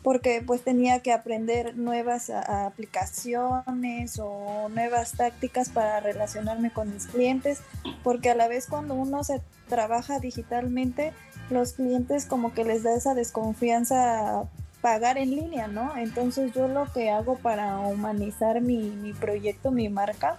[0.02, 7.60] porque pues tenía que aprender nuevas aplicaciones o nuevas tácticas para relacionarme con mis clientes,
[8.02, 11.12] porque a la vez cuando uno se trabaja digitalmente,
[11.48, 14.44] los clientes como que les da esa desconfianza
[14.80, 15.96] pagar en línea, ¿no?
[15.96, 20.38] Entonces yo lo que hago para humanizar mi, proyecto, mi marca,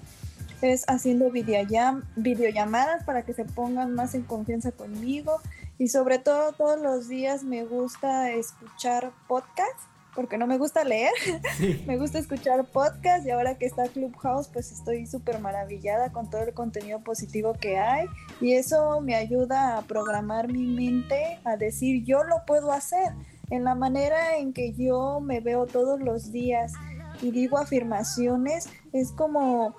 [0.62, 5.42] es haciendo videollamadas para que se pongan más en confianza conmigo.
[5.78, 11.12] Y sobre todo todos los días me gusta escuchar podcasts porque no me gusta leer,
[11.88, 16.42] me gusta escuchar podcast y ahora que está Clubhouse pues estoy súper maravillada con todo
[16.42, 18.08] el contenido positivo que hay.
[18.40, 23.14] Y eso me ayuda a programar mi mente a decir yo lo puedo hacer
[23.50, 26.74] en la manera en que yo me veo todos los días
[27.22, 29.76] y digo afirmaciones es como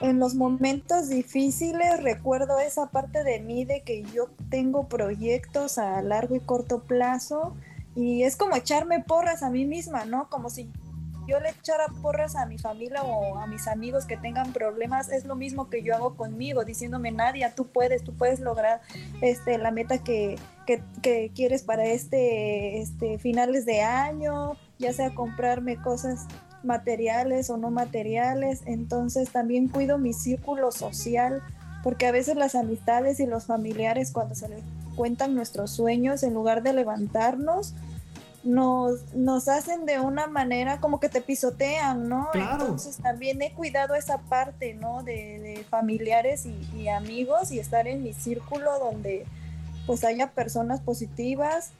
[0.00, 6.00] en los momentos difíciles recuerdo esa parte de mí de que yo tengo proyectos a
[6.02, 7.54] largo y corto plazo
[7.94, 10.28] y es como echarme porras a mí misma, ¿no?
[10.30, 10.70] Como si
[11.26, 15.24] yo le echara porras a mi familia o a mis amigos que tengan problemas, es
[15.24, 18.80] lo mismo que yo hago conmigo, diciéndome, Nadia, tú puedes, tú puedes lograr
[19.20, 25.76] este, la meta que, que, quieres para este, este finales de año, ya sea comprarme
[25.76, 26.26] cosas
[26.62, 31.42] materiales o no materiales, entonces también cuido mi círculo social,
[31.82, 34.62] porque a veces las amistades y los familiares cuando se les
[34.96, 37.74] cuentan nuestros sueños, en lugar de levantarnos,
[38.42, 42.28] nos, nos hacen de una manera como que te pisotean, ¿no?
[42.32, 45.02] Entonces también he cuidado esa parte, ¿no?
[45.02, 49.26] De, familiares y, amigos y estar en mi círculo donde
[49.86, 51.72] pues haya personas positivas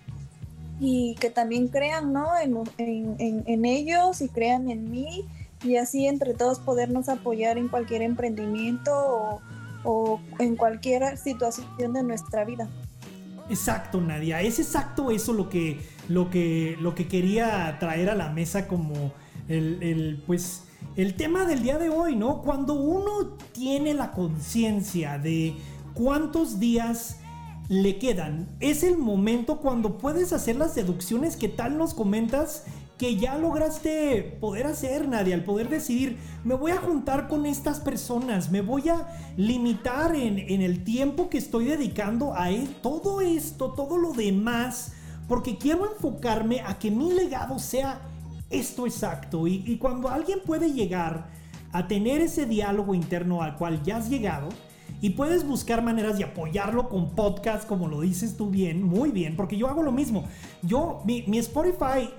[0.81, 2.27] y que también crean, ¿no?
[2.43, 5.25] En, en, en ellos y crean en mí
[5.63, 9.41] y así entre todos podernos apoyar en cualquier emprendimiento o,
[9.85, 12.69] o en cualquier situación de nuestra vida.
[13.51, 14.41] Exacto, Nadia.
[14.41, 19.13] Es exacto eso lo que, lo que, lo que quería traer a la mesa como
[19.49, 20.63] el, pues,
[20.97, 22.43] el tema del día de hoy, ¿no?
[22.43, 25.57] Cuando uno tiene la conciencia de
[25.95, 27.19] cuántos días
[27.71, 32.65] le quedan, es el momento cuando puedes hacer las deducciones que tal nos comentas
[32.99, 37.79] que ya lograste poder hacer, Nadia, al poder decidir, me voy a juntar con estas
[37.79, 39.07] personas, me voy a
[39.37, 42.49] limitar en, el tiempo que estoy dedicando a
[42.83, 44.95] todo esto, todo lo demás,
[45.29, 48.01] porque quiero enfocarme a que mi legado sea
[48.51, 49.47] esto exacto.
[49.47, 51.29] Y, y cuando alguien puede llegar
[51.71, 54.49] a tener ese diálogo interno al cual ya has llegado,
[55.01, 59.35] y puedes buscar maneras de apoyarlo con podcast, como lo dices tú bien, muy bien,
[59.37, 60.25] porque yo hago lo mismo.
[60.63, 62.11] Yo, mi, Spotify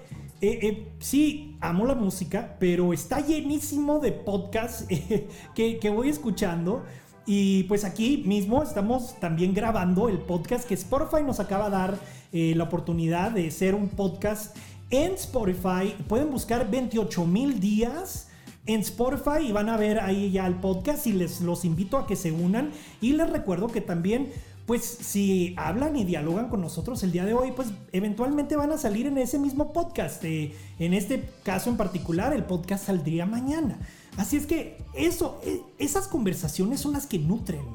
[0.42, 6.84] eh, eh, sí, amo la música, pero está llenísimo de podcasts eh, que, voy escuchando.
[7.28, 12.00] Y pues aquí mismo estamos también grabando el podcast que Spotify nos acaba de dar
[12.32, 14.58] la oportunidad de ser un podcast
[14.90, 15.96] en Spotify.
[16.08, 18.31] Pueden buscar 28 mil días
[18.66, 22.08] en Spotify y van a ver ahí ya el podcast y les los invito a
[22.08, 22.72] que se unan.
[23.02, 24.32] Y les recuerdo que también
[24.66, 28.78] pues si hablan y dialogan con nosotros el día de hoy, pues eventualmente van a
[28.78, 30.24] salir en ese mismo podcast.
[30.24, 33.80] en este caso en particular, el podcast saldría mañana.
[34.18, 37.66] Así es que eso, e, esas conversaciones son las que nutren.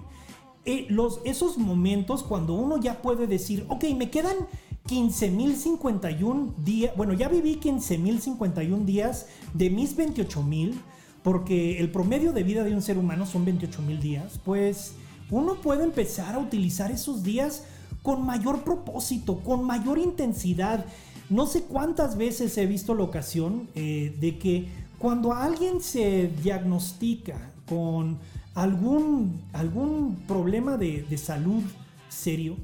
[0.65, 4.37] Eh, los, esos momentos cuando uno ya puede decir, ok, me quedan
[4.87, 10.75] 15.051 días, bueno, ya viví 15.051 días de mis 28.000,
[11.23, 14.95] porque el promedio de vida de un ser humano son 28.000 días, pues
[15.31, 17.65] uno puede empezar a utilizar esos días
[18.03, 20.87] con mayor propósito, con mayor intensidad.
[21.29, 24.69] No sé cuántas veces he visto la ocasión eh, de que
[24.99, 28.19] cuando alguien se diagnostica con
[28.55, 31.65] algún, algún problema de, de salud
[32.09, 32.57] serio,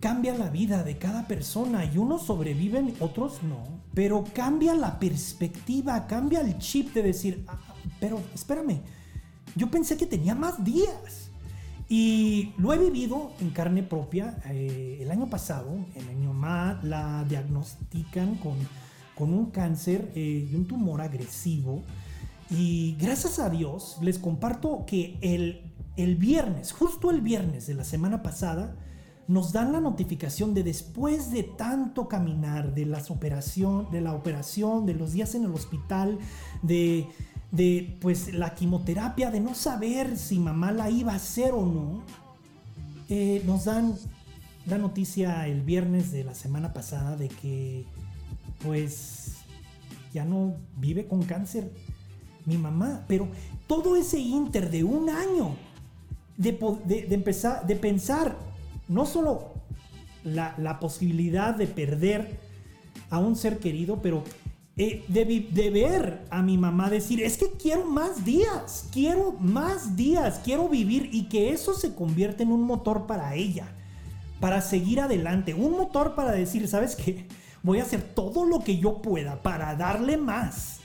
[0.00, 3.80] cambia la vida de cada persona y unos sobreviven, otros no.
[3.94, 7.58] Pero cambia la perspectiva, cambia el chip de decir, ah,
[8.00, 8.80] pero espérame,
[9.54, 11.30] yo pensé que tenía más días.
[11.88, 14.38] Y lo he vivido en carne propia.
[14.48, 18.56] Eh, el año pasado, en mamá la diagnostican con,
[19.16, 21.82] con un cáncer eh, y un tumor agresivo.
[22.48, 27.84] Y gracias a Dios les comparto que el, el viernes, justo el viernes de la
[27.84, 28.76] semana pasada,
[29.30, 34.86] nos dan la notificación de después de tanto caminar, de las operación, de la operación,
[34.86, 36.18] de los días en el hospital,
[36.62, 37.06] de
[37.50, 42.02] de pues la quimioterapia, de no saber si mamá la iba a hacer o no,
[43.08, 43.96] eh, nos dan
[44.66, 47.84] la noticia el viernes de la semana pasada de que
[48.62, 49.38] pues
[50.12, 51.72] ya no vive con cáncer
[52.46, 53.28] mi mamá, pero
[53.66, 55.56] todo ese inter de un año
[56.36, 56.56] de,
[57.10, 58.36] empezar, de pensar
[58.90, 59.54] no solo
[60.24, 62.40] la, posibilidad de perder
[63.08, 64.24] a un ser querido, pero
[64.76, 70.40] eh, de, ver a mi mamá decir, es que quiero más días, quiero más días,
[70.44, 73.68] quiero vivir y que eso se convierta en un motor para ella,
[74.40, 77.26] para seguir adelante, un motor para decir, ¿sabes qué?
[77.62, 80.80] Voy a hacer todo lo que yo pueda para darle más.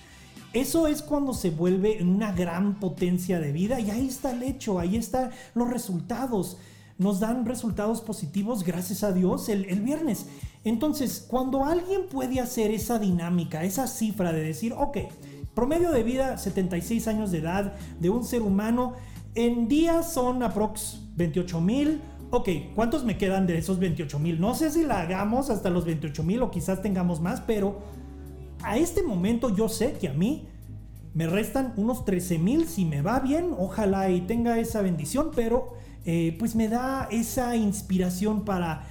[0.54, 4.80] Eso es cuando se vuelve una gran potencia de vida y ahí está el hecho,
[4.80, 6.58] ahí están los resultados.
[6.98, 10.28] Nos dan resultados positivos, gracias a Dios, el, el viernes.
[10.64, 14.98] Entonces, cuando alguien puede hacer esa dinámica, esa cifra de decir, ok,
[15.54, 18.94] promedio de vida 76 años de edad de un ser humano,
[19.36, 22.02] en días son aprox 28 mil.
[22.32, 24.40] Ok, ¿cuántos me quedan de esos 28 mil?
[24.40, 27.80] No sé si la hagamos hasta los 28 mil o quizás tengamos más, pero
[28.64, 30.48] a este momento yo sé que a mí
[31.14, 35.74] me restan unos 13 mil si me va bien, ojalá y tenga esa bendición, pero
[36.06, 38.84] eh, pues me da esa inspiración para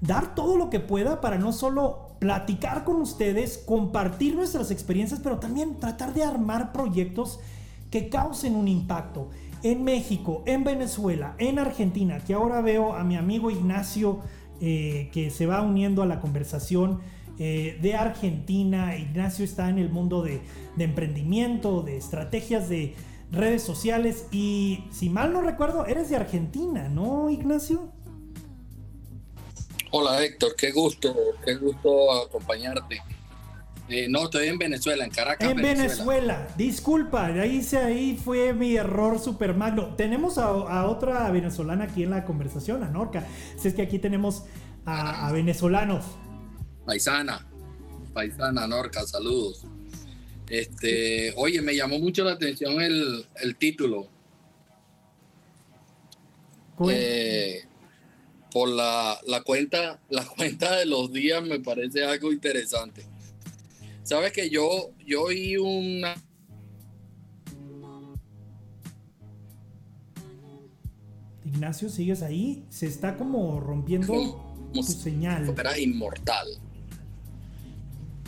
[0.00, 5.38] dar todo lo que pueda para no solo platicar con ustedes, compartir nuestras experiencias, pero
[5.38, 7.40] también tratar de armar proyectos
[7.90, 9.30] que causen un impacto
[9.62, 14.20] en México, en Venezuela, en Argentina, que ahora veo a mi amigo Ignacio
[14.60, 17.00] eh, que se va uniendo a la conversación.
[17.38, 18.96] eh, de Argentina.
[18.96, 20.40] Ignacio está en el mundo de,
[20.76, 22.94] de emprendimiento, de estrategias de
[23.32, 27.90] redes sociales y si mal no recuerdo, eres de Argentina, ¿no, Ignacio?
[29.90, 31.14] Hola Héctor, qué gusto,
[31.44, 33.02] qué gusto acompañarte.
[33.88, 35.50] Eh, no, estoy en Venezuela, en Caracas.
[35.50, 39.94] En Venezuela, disculpa, ahí, se, ahí fue mi error super magno.
[39.96, 43.26] Tenemos a, otra venezolana aquí en la conversación, a Norca.
[43.58, 44.44] Si es que aquí tenemos
[44.86, 46.06] a, venezolanos.
[46.86, 47.46] Paisana,
[48.14, 49.66] paisana Norca, saludos.
[50.52, 54.06] Este, oye, me llamó mucho la atención el, título.
[56.90, 57.64] Eh,
[58.52, 63.02] por la, la, cuenta, la cuenta de los días me parece algo interesante.
[64.02, 66.14] Sabes que yo, yo oí una
[71.46, 72.66] Ignacio, ¿sigues ahí?
[72.68, 75.48] Se está como rompiendo tu señal.
[75.58, 76.46] Era inmortal.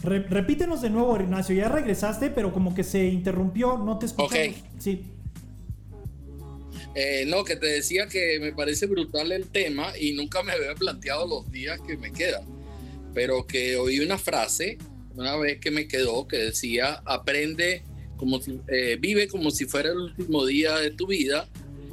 [0.05, 1.55] Repítenos de nuevo, Ignacio.
[1.55, 4.51] Ya regresaste, pero como que se interrumpió, no te escuché.
[4.51, 4.57] Ok.
[4.79, 5.03] Sí.
[6.95, 10.75] Eh, no, que te decía que me parece brutal el tema y nunca me había
[10.75, 12.45] planteado los días que me quedan.
[13.13, 14.79] Pero que oí una frase
[15.17, 17.83] una vez que me quedó que decía, aprende
[18.17, 21.49] como si, eh, vive como si fuera el último día de tu vida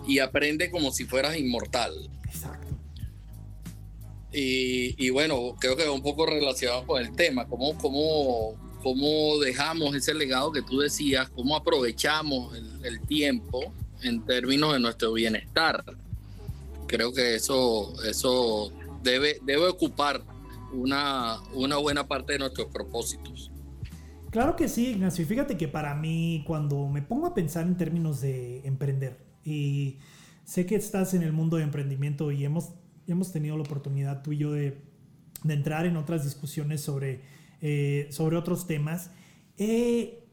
[0.07, 2.09] y aprende como si fueras inmortal.
[4.33, 5.03] Exacto.
[5.03, 9.95] Y, bueno, creo que es un poco relacionado con el tema, cómo, cómo, cómo dejamos
[9.95, 15.83] ese legado que tú decías, cómo aprovechamos el, tiempo en términos de nuestro bienestar.
[16.87, 18.71] Creo que eso, eso
[19.03, 20.21] debe, debe ocupar
[20.73, 23.51] una, una buena parte de nuestros propósitos.
[24.31, 25.23] Claro que sí, Ignacio.
[25.23, 29.97] Y fíjate que para mí, cuando me pongo a pensar en términos de emprender, y
[30.45, 32.69] sé que estás en el mundo de emprendimiento y hemos,
[33.11, 34.77] hemos tenido la oportunidad tú y yo de,
[35.47, 37.21] entrar en otras discusiones sobre,
[37.61, 39.11] eh, sobre otros temas,
[39.57, 40.23] eh,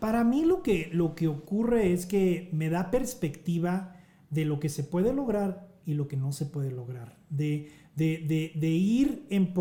[0.00, 3.96] para mí lo que, lo que ocurre es que me da perspectiva
[4.30, 7.18] de lo que se puede lograr y lo que no se puede lograr.
[7.28, 9.54] De, de, ir en...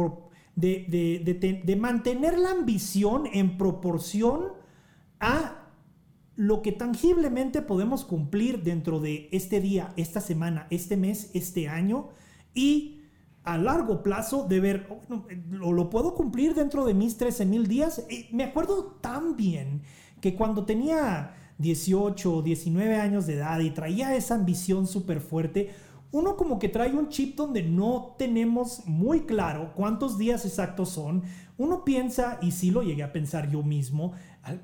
[0.55, 4.53] de, de mantener la ambición en proporción
[5.20, 5.60] a
[6.39, 12.12] lo que tangiblemente podemos cumplir dentro de este día, esta semana, este mes, este año
[12.53, 13.01] y
[13.43, 18.05] a largo plazo de ver, oh, lo, puedo cumplir dentro de mis 13 mil días.
[18.31, 19.81] me acuerdo tan bien
[20.21, 25.71] que cuando tenía 18 o 19 años de edad y traía esa ambición súper fuerte,
[26.11, 31.23] uno como que trae un chip donde no tenemos muy claro cuántos días exactos son.
[31.57, 34.13] Uno piensa, y sí lo llegué a pensar yo mismo,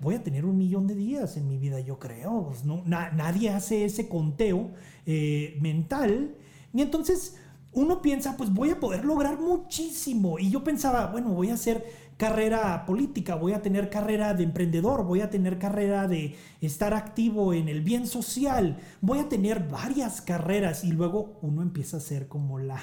[0.02, 2.48] voy a tener un millón de días en mi vida, yo creo.
[2.48, 4.72] Pues no, nadie hace ese conteo
[5.06, 6.36] eh, mental.
[6.74, 7.38] Y entonces
[7.76, 10.40] uno piensa, pues voy a poder lograr muchísimo.
[10.40, 11.86] Y yo pensaba, bueno, voy a hacer
[12.18, 17.54] carrera política, voy a tener carrera de emprendedor, voy a tener carrera de estar activo
[17.54, 20.86] en el bien social, voy a tener varias carreras.
[20.86, 22.80] Y luego uno empieza a hacer como la,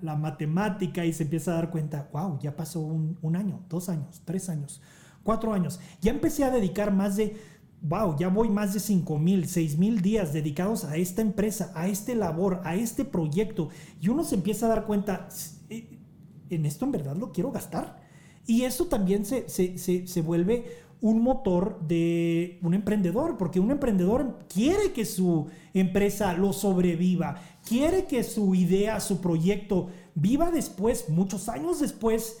[0.00, 3.88] la, matemática y se empieza a dar cuenta, wow, ya pasó un, un año, dos
[3.88, 4.80] años, tres años,
[5.24, 7.36] cuatro años, ya empecé a dedicar más de
[7.84, 11.86] wow, ya voy más de 5 mil, 6 mil días dedicados a esta empresa, a
[11.86, 13.68] este labor, a este proyecto.
[14.00, 15.28] Y uno se empieza a dar cuenta,
[15.68, 18.02] ¿en esto en verdad lo quiero gastar?
[18.46, 20.64] Y eso también se, se, vuelve
[21.00, 28.06] un motor de un emprendedor, porque un emprendedor quiere que su empresa lo sobreviva, quiere
[28.06, 32.38] que su idea, su proyecto viva después, muchos años después,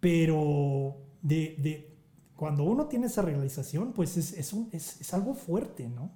[0.00, 1.85] pero de,
[2.36, 6.12] cuando uno tiene esa realización, pues es, es, es, algo fuerte, ¿no?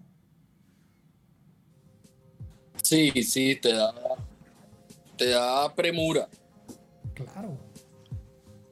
[2.82, 3.94] Sí, sí, te da,
[5.16, 6.28] te da premura.
[7.14, 7.58] Claro.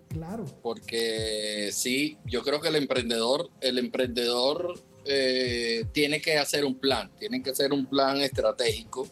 [0.08, 0.44] Claro.
[0.62, 4.74] Porque sí, yo creo que el emprendedor, el emprendedor
[5.04, 9.08] eh, tiene que hacer un plan, tiene que hacer un plan estratégico.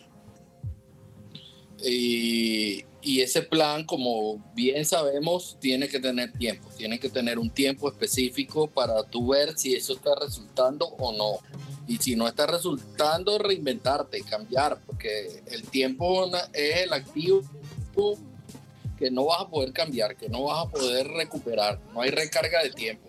[1.83, 7.51] Y, y, ese plan, como bien sabemos, tiene que tener tiempo, tiene que tener un
[7.51, 11.39] tiempo específico para tú ver si eso está resultando o no.
[11.87, 17.43] Y si no está resultando, reinventarte, cambiar, porque el tiempo es el activo
[18.99, 21.79] que no vas a poder cambiar, que no vas a poder recuperar.
[21.95, 23.09] No hay recarga de tiempo.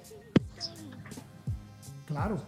[2.06, 2.42] Claro.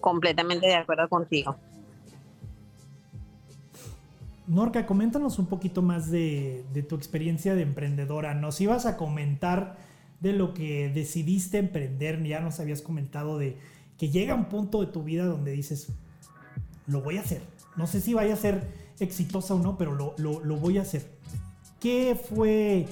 [0.00, 1.56] Completamente de acuerdo contigo.
[4.50, 8.34] Norca, coméntanos un poquito más de, tu experiencia de emprendedora.
[8.34, 9.78] Nos ibas a comentar
[10.18, 13.56] de lo que decidiste emprender, ya nos habías comentado de
[13.96, 15.92] que llega un punto de tu vida donde dices,
[16.88, 17.42] lo voy a hacer.
[17.76, 18.66] No sé si vaya a ser
[18.98, 21.08] exitosa o no, pero lo, voy a hacer.
[21.78, 22.86] ¿Qué fue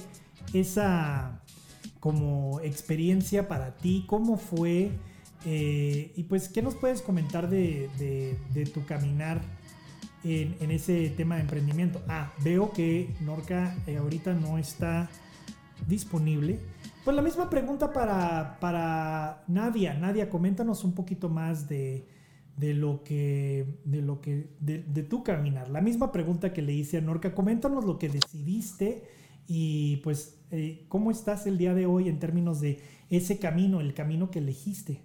[0.53, 1.41] esa
[1.99, 4.05] como experiencia para ti?
[4.07, 4.91] ¿Cómo fue?
[5.45, 7.89] Eh, y pues, ¿qué nos puedes comentar de,
[8.73, 9.41] tu caminar
[10.23, 12.01] en, ese tema de emprendimiento?
[12.07, 15.09] Ah, veo que Norca eh, ahorita no está
[15.87, 16.59] disponible.
[17.03, 19.93] Pues la misma pregunta para, para Nadia.
[19.93, 22.05] Nadia, coméntanos un poquito más de,
[22.57, 25.69] lo que, de lo que, de, de, tu caminar.
[25.69, 27.33] La misma pregunta que le hice a Norca.
[27.33, 29.03] Coméntanos lo que decidiste
[29.47, 33.95] y pues eh, cómo estás el día de hoy en términos de ese camino, el
[33.95, 35.01] camino que elegiste.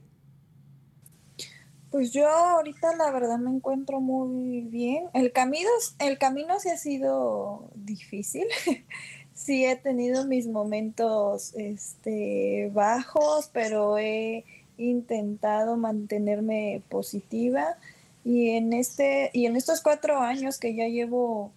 [1.94, 5.04] Pues yo ahorita la verdad me encuentro muy bien.
[5.14, 5.68] El camino,
[6.00, 8.48] el camino sí ha sido difícil.
[9.32, 14.44] sí he tenido mis momentos este, bajos, pero he
[14.76, 17.76] intentado mantenerme positiva.
[18.24, 21.52] Y en este, y en estos cuatro años que ya llevo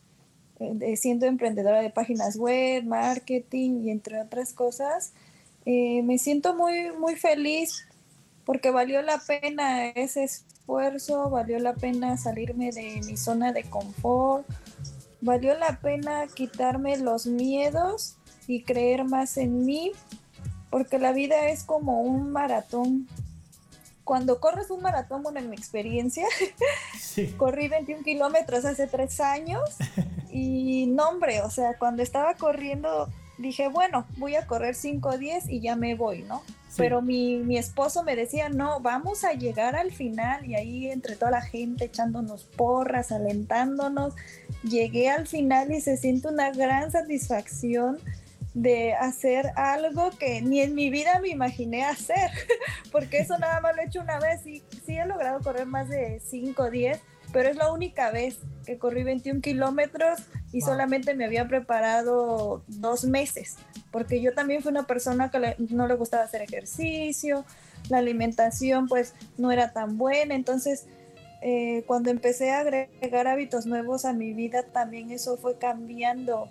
[0.60, 5.14] eh, siendo emprendedora de páginas web, marketing y entre otras cosas,
[5.66, 7.88] eh, me siento muy, muy feliz
[8.48, 14.48] porque valió la pena ese esfuerzo, valió la pena salirme de mi zona de confort,
[15.20, 18.16] valió la pena quitarme los miedos
[18.48, 19.92] y creer más en mí,
[20.70, 23.10] porque la vida es como un maratón.
[24.06, 26.26] Cuando corres un maratón, bueno, en mi experiencia,
[27.38, 29.76] corrí 21 kilómetros hace tres años
[30.32, 35.18] y no, hombre, o sea, cuando estaba corriendo dije, bueno, voy a correr 5 o
[35.18, 36.44] 10 y ya me voy, ¿no?
[36.76, 41.16] Pero mi, mi, esposo me decía, no, vamos a llegar al final y ahí entre
[41.16, 44.14] toda la gente echándonos porras, alentándonos,
[44.64, 48.00] llegué al final y se siente una gran satisfacción
[48.62, 52.32] de hacer algo que ni en mi vida me imaginé hacer,
[52.92, 55.90] porque eso nada más lo he hecho una vez y sí he logrado correr más
[55.90, 57.00] de 5 o 10,
[57.32, 60.22] pero es la única vez que corrí 21 kilómetros
[60.52, 63.58] y solamente me había preparado dos meses,
[63.92, 67.46] porque yo también fui una persona que no le gustaba hacer ejercicio,
[67.90, 70.88] la alimentación pues no era tan buena, entonces
[71.42, 76.50] eh, cuando empecé a agregar hábitos nuevos a mi vida, también eso fue cambiando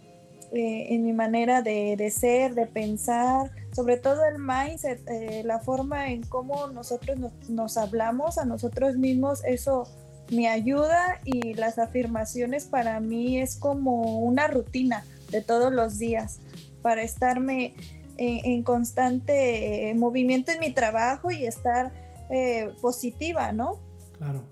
[0.52, 6.10] eh, en mi manera de, ser, de pensar, sobre todo el mindset, eh, la forma
[6.10, 7.18] en cómo nosotros
[7.48, 9.88] nos hablamos a nosotros mismos, eso
[10.30, 16.40] me ayuda y las afirmaciones para mí es como una rutina de todos los días
[16.82, 17.74] para estarme
[18.18, 21.92] en, constante movimiento en mi trabajo y estar
[22.30, 23.80] eh, positiva, ¿no?
[24.18, 24.42] Claro,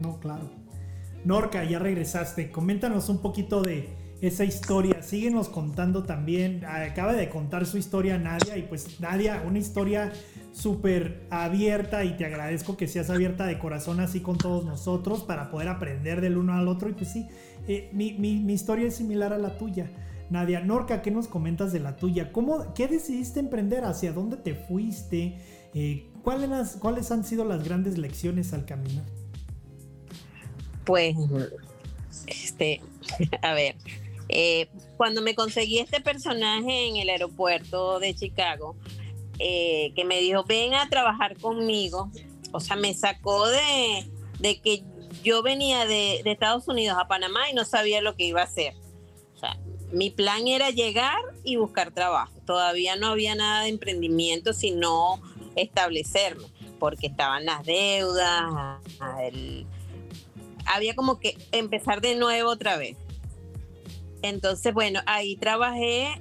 [0.00, 0.50] no, claro.
[1.24, 2.50] Norca, ya regresaste.
[2.50, 5.02] Coméntanos un poquito de esa historia.
[5.02, 6.64] Síguenos contando también.
[6.64, 10.12] Acaba de contar su historia Nadia y pues Nadia, una historia
[10.52, 15.50] súper abierta y te agradezco que seas abierta de corazón así con todos nosotros para
[15.50, 16.88] poder aprender del uno al otro.
[16.88, 17.28] Y pues sí,
[17.68, 18.10] eh, mi,
[18.52, 19.90] historia es similar a la tuya.
[20.30, 22.32] Nadia, Norca, ¿qué nos comentas de la tuya?
[22.32, 23.84] ¿Cómo, ¿Qué decidiste emprender?
[23.84, 25.38] ¿Hacia dónde te fuiste?
[25.74, 29.06] Eh, ¿cuáles, ¿Cuáles han sido las grandes lecciones al caminar?
[30.84, 31.16] Pues,
[32.26, 32.80] este,
[33.42, 33.76] a ver,
[34.28, 38.76] eh, cuando me conseguí este personaje en el aeropuerto de Chicago,
[39.38, 42.10] eh, que me dijo, ven a trabajar conmigo.
[42.52, 44.10] O sea, me sacó de,
[44.40, 44.82] de que
[45.22, 48.44] yo venía de, de, Estados Unidos a Panamá y no sabía lo que iba a
[48.44, 48.74] hacer.
[49.36, 49.46] O
[49.92, 52.32] mi plan era llegar y buscar trabajo.
[52.44, 55.20] Todavía no había nada de emprendimiento, sino
[55.56, 56.46] establecerme,
[56.78, 58.78] porque estaban las deudas,
[60.66, 62.96] había como que empezar de nuevo otra vez.
[64.22, 66.20] Entonces, bueno, ahí trabajé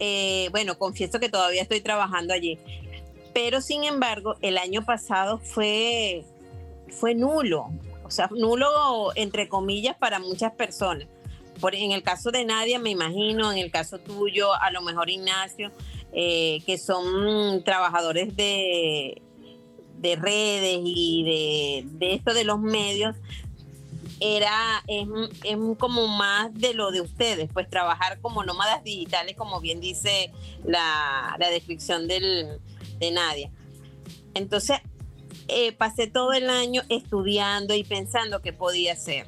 [0.00, 2.58] eh, bueno, confieso que todavía estoy trabajando allí,
[3.34, 6.24] pero sin embargo, el año pasado fue,
[6.88, 7.70] fue nulo,
[8.04, 11.08] o sea, nulo entre comillas para muchas personas.
[11.60, 15.10] Por, en el caso de Nadia, me imagino, en el caso tuyo, a lo mejor
[15.10, 15.72] Ignacio,
[16.12, 19.20] eh, que son trabajadores de,
[19.96, 23.16] de redes y de, de esto de los medios,
[24.20, 25.06] era es,
[25.78, 30.32] como más de lo de ustedes, pues trabajar como nómadas digitales, como bien dice
[30.64, 32.60] la, descripción del,
[32.98, 33.50] de Nadia.
[34.34, 34.78] Entonces,
[35.48, 39.26] eh, pasé todo el año estudiando y pensando qué podía hacer.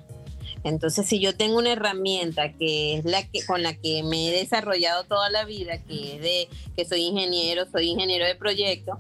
[0.63, 4.33] Entonces, si yo tengo una herramienta que es la que con la que me he
[4.33, 8.99] desarrollado toda la vida, que es de que soy ingeniero, soy ingeniero de proyectos,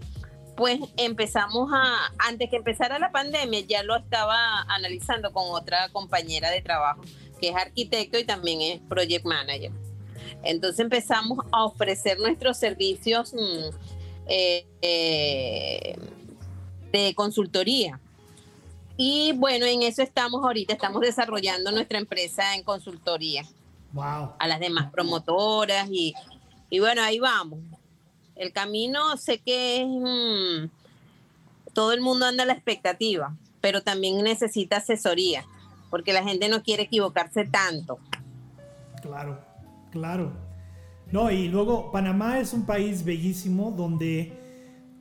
[0.60, 6.50] pues empezamos a, antes que empezara la pandemia, ya lo estaba analizando con otra compañera
[6.50, 7.00] de trabajo,
[7.40, 9.72] que es arquitecto y también es project manager.
[10.42, 13.74] Entonces empezamos a ofrecer nuestros servicios mm,
[14.26, 15.98] eh, eh,
[16.92, 17.98] de consultoría.
[18.98, 23.46] Y bueno, en eso estamos ahorita, estamos desarrollando nuestra empresa en consultoría.
[23.92, 24.34] Wow.
[24.38, 26.12] A las demás promotoras y
[26.70, 27.58] y bueno, ahí vamos.
[28.40, 29.86] El camino sé que es...
[29.86, 30.70] Mm,
[31.74, 35.44] todo el mundo anda a la expectativa, pero también necesita asesoría,
[35.90, 37.98] porque la gente no quiere equivocarse tanto.
[39.02, 39.38] Claro,
[39.92, 40.32] claro.
[41.12, 44.32] No, y luego Panamá es un país bellísimo donde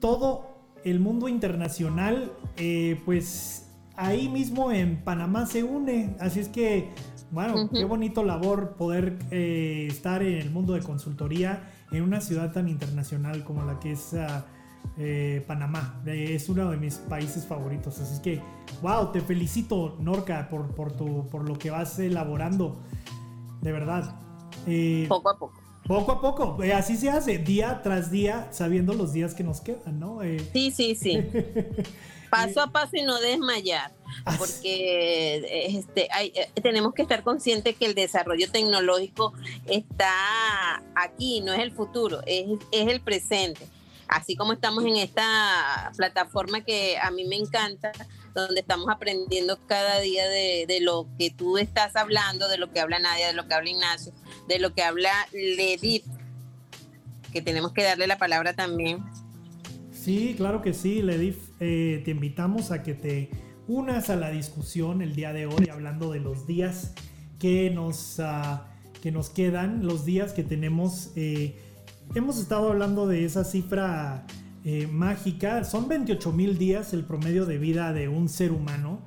[0.02, 0.46] todo
[0.84, 6.14] el mundo internacional, eh, pues ahí mismo en Panamá se une.
[6.20, 6.90] Así es que,
[7.32, 12.52] bueno, qué bonito labor poder eh, estar en el mundo de consultoría en una ciudad
[12.52, 14.46] tan internacional como la que es ah,
[14.98, 16.02] eh, Panamá.
[16.06, 18.00] es uno de mis países favoritos.
[18.00, 18.42] Así que,
[18.82, 22.80] wow, te felicito, Norca, por, por, tu, por lo que vas elaborando.
[23.62, 24.16] De verdad.
[25.08, 25.70] poco a poco.
[25.90, 29.60] Poco a poco, eh, así se hace, día tras día, sabiendo los días que nos
[29.60, 30.22] quedan, ¿no?
[30.22, 31.18] Eh, sí, sí, sí.
[32.30, 33.92] paso a paso y no desmayar,
[34.38, 39.34] porque este, hay, eh, tenemos que estar conscientes que el desarrollo tecnológico
[39.66, 43.68] está aquí, no es el futuro, es, es el presente.
[44.08, 47.92] Así como estamos en esta plataforma que a mí me encanta,
[48.34, 53.00] donde estamos aprendiendo cada día de, lo que tú estás hablando, de lo que habla
[53.00, 54.14] Nadia, de lo que habla Ignacio,
[54.48, 56.06] de lo que habla Ledith,
[57.32, 59.04] que tenemos que darle la palabra también.
[60.10, 61.38] Sí, claro que sí, Ledith.
[61.60, 63.30] Eh, te invitamos a que te
[63.68, 66.95] unas a la discusión el día de hoy, hablando de los días
[67.38, 68.72] que nos, ah,
[69.03, 71.12] que nos quedan, los días que tenemos.
[71.16, 71.60] Eh,
[72.16, 74.26] hemos estado hablando de esa cifra
[74.66, 75.64] eh, mágica.
[75.64, 79.01] Son 28 mil días el promedio de vida de un ser humano.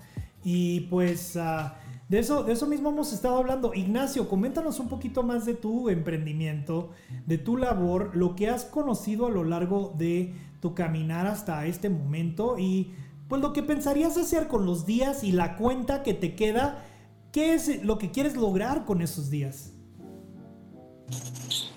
[0.44, 3.74] Y pues ah, de, eso, de eso mismo hemos estado hablando.
[3.74, 6.90] Ignacio, coméntanos un poquito más de tu emprendimiento,
[7.26, 11.90] de tu labor, lo que has conocido a lo largo de tu caminar hasta este
[11.90, 12.92] momento y
[13.28, 16.86] pues lo que pensarías hacer con los días y la cuenta que te queda.
[17.32, 19.72] ¿Qué es lo que quieres lograr con esos días?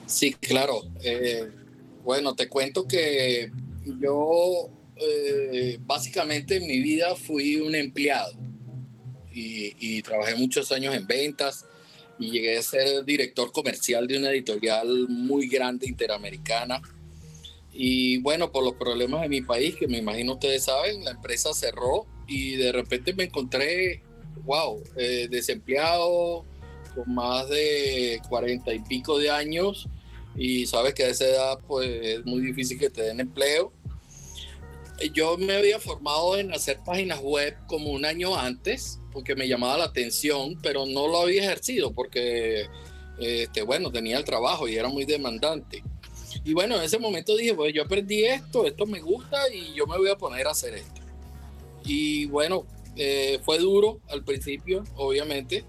[0.06, 0.84] Sí, claro.
[1.04, 1.50] Eh,
[2.04, 3.52] bueno, te cuento que
[4.00, 8.34] yo eh, básicamente en mi vida fui un empleado
[9.34, 11.66] y, trabajé muchos años en ventas
[12.20, 16.82] y llegué a ser director comercial de una editorial muy grande interamericana.
[17.78, 21.54] Y bueno, por los problemas de mi país, que me imagino ustedes saben, la empresa
[21.54, 24.02] cerró y de repente me encontré,
[24.46, 26.46] wow, eh, desempleado,
[26.96, 29.90] con más de cuarenta y pico de años
[30.38, 33.74] y sabes que a esa edad pues es muy difícil que te den empleo.
[35.14, 39.78] Yo me había formado en hacer páginas web como un año antes porque me llamaba
[39.78, 42.68] la atención, pero no lo había ejercido porque,
[43.20, 45.84] este, bueno, tenía el trabajo y era muy demandante.
[46.44, 49.88] Y bueno, en ese momento dije, pues yo aprendí esto, esto me gusta y yo
[49.88, 51.02] me voy a poner a hacer esto.
[51.84, 52.66] Y bueno,
[52.96, 55.64] eh, fue duro al principio, obviamente,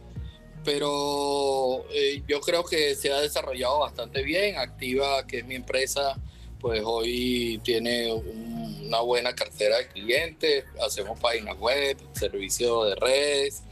[0.64, 4.58] pero eh, yo creo que se ha desarrollado bastante bien.
[4.58, 6.18] Activa, que es mi empresa,
[6.60, 13.62] pues hoy tiene una buena cartera de clientes, hacemos páginas web, servicio de redes.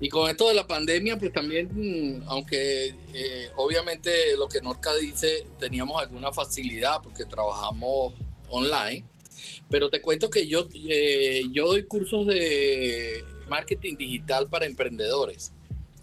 [0.00, 5.46] Y con esto de la pandemia, pues también, aunque eh, obviamente lo que Norca dice,
[5.58, 8.14] teníamos alguna facilidad porque trabajamos
[8.48, 9.04] online,
[9.68, 15.52] pero te cuento que yo, eh, yo doy cursos de marketing digital para emprendedores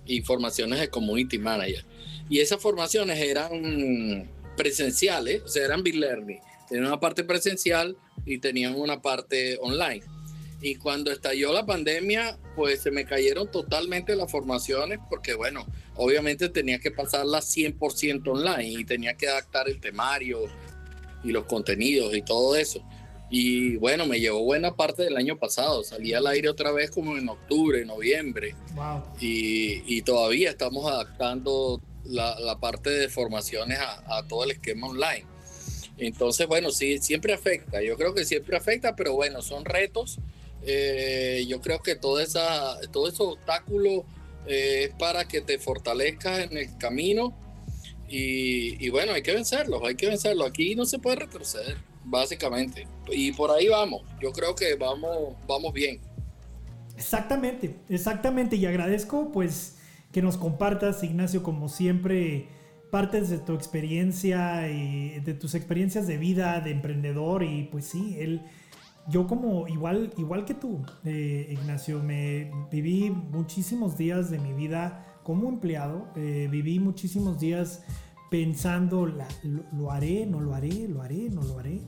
[0.06, 1.84] y formaciones de community manager.
[2.30, 6.40] Y esas formaciones eran presenciales, o sea, eran big learning.
[6.70, 10.04] Tenían una parte presencial y tenían una parte online.
[10.62, 16.50] Y cuando estalló la pandemia, pues se me cayeron totalmente las formaciones porque, bueno, obviamente
[16.50, 20.46] tenía que pasarlas 100% online y tenía que adaptar el temario
[21.24, 22.84] y los contenidos y todo eso.
[23.30, 25.84] Y bueno, me llevó buena parte del año pasado.
[25.84, 28.56] Salí al aire otra vez como en octubre, noviembre.
[29.20, 35.26] Y, todavía estamos adaptando la, parte de formaciones a, todo el esquema online.
[35.98, 37.82] Entonces, bueno, sí, siempre afecta.
[37.82, 40.20] Yo creo que siempre afecta, pero bueno, son retos.
[40.64, 44.06] Eh, yo creo que todo, esa, todo ese obstáculo
[44.48, 47.38] eh, es para que te fortalezcas en el camino.
[48.10, 50.48] Y, y bueno, hay que vencerlos, hay que vencerlos.
[50.48, 51.78] Aquí no se puede retroceder
[52.08, 52.88] básicamente.
[53.12, 56.00] Y por ahí vamos, yo creo que vamos, vamos bien.
[56.98, 58.56] Exactamente, exactamente.
[58.56, 59.78] Y agradezco pues
[60.12, 62.48] que nos compartas, Ignacio, como siempre,
[62.92, 67.44] partes de tu experiencia y de tus experiencias de vida, de emprendedor.
[67.44, 68.42] Y pues sí, él,
[69.10, 75.20] yo como igual, igual que tú, eh, Ignacio, me viví muchísimos días de mi vida
[75.24, 77.84] como empleado, eh, viví muchísimos días
[78.30, 81.82] pensando, lo, haré, no lo haré, lo haré, no lo haré,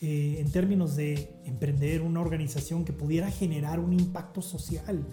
[0.00, 5.04] eh, en términos de emprender una organización que pudiera generar un impacto social.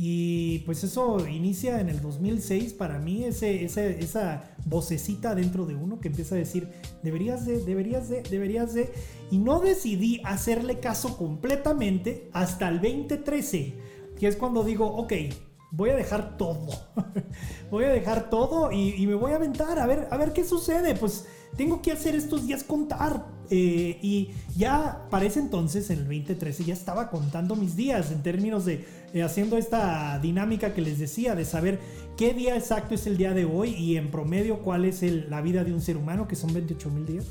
[0.00, 5.98] Y pues eso inicia en el 2006 para mí, ese, esa vocecita dentro de uno
[5.98, 6.68] que empieza a decir,
[7.02, 8.92] deberías de, deberías de, deberías de.
[9.32, 13.74] Y no decidí hacerle caso completamente hasta el 2013,
[14.20, 15.12] que es cuando digo, ok,
[15.72, 16.68] voy a dejar todo.
[17.72, 20.94] voy a dejar todo y, me voy a aventar a ver, a ver qué sucede.
[20.94, 21.26] Pues
[21.56, 23.26] tengo que hacer estos días contar.
[23.50, 28.22] Eh, y ya para ese entonces, en el 2013, ya estaba contando mis días en
[28.22, 28.84] términos de
[29.14, 31.80] eh, haciendo esta dinámica que les decía, de saber
[32.16, 35.64] qué día exacto es el día de hoy y en promedio cuál es la vida
[35.64, 37.26] de un ser humano, que son 28 mil días.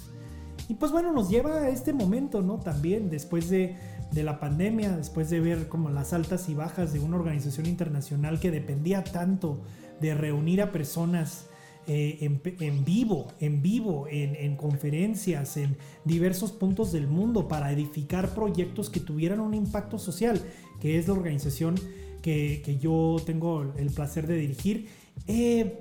[0.70, 2.60] Y pues bueno, nos lleva a este momento, ¿no?
[2.60, 3.76] También después de,
[4.12, 8.40] de la pandemia, después de ver como las altas y bajas de una organización internacional
[8.40, 9.62] que dependía tanto
[10.02, 11.48] de reunir a personas
[11.90, 18.90] eh, en, vivo, en vivo, en, conferencias, en diversos puntos del mundo para edificar proyectos
[18.90, 20.42] que tuvieran un impacto social,
[20.82, 21.76] que es la organización
[22.22, 24.90] que, yo tengo el placer de dirigir.
[25.28, 25.80] Eh,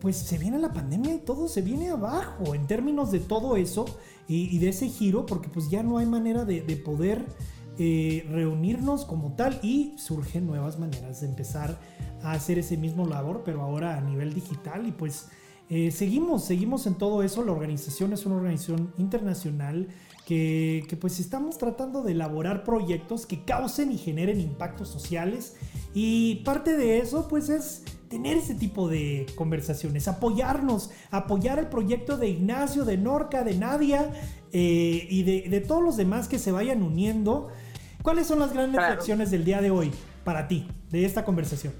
[0.00, 3.86] pues se viene la pandemia y todo se viene abajo en términos de todo eso
[4.28, 7.26] y, de ese giro, porque pues ya no hay manera de, poder
[7.76, 11.80] eh, reunirnos como tal y surgen nuevas maneras de empezar
[12.22, 15.28] a hacer ese mismo labor, pero ahora a nivel digital y pues
[15.70, 17.44] eh, seguimos, seguimos en todo eso.
[17.44, 19.88] La organización es una organización internacional
[20.26, 25.56] que, pues estamos tratando de elaborar proyectos que causen y generen impactos sociales.
[25.94, 32.16] Y parte de eso pues es tener ese tipo de conversaciones, apoyarnos, apoyar el proyecto
[32.16, 34.12] de Ignacio, de Norca, de Nadia
[34.52, 37.48] eh, y de, todos los demás que se vayan uniendo.
[38.02, 39.92] ¿Cuáles son las grandes lecciones del día de hoy
[40.24, 41.74] para ti, de esta conversación?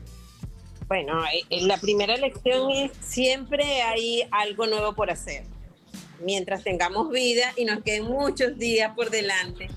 [0.90, 5.44] Bueno, eh, eh, la primera lección es siempre hay algo nuevo por hacer.
[6.20, 9.70] Mientras tengamos vida y nos queden muchos días por delante,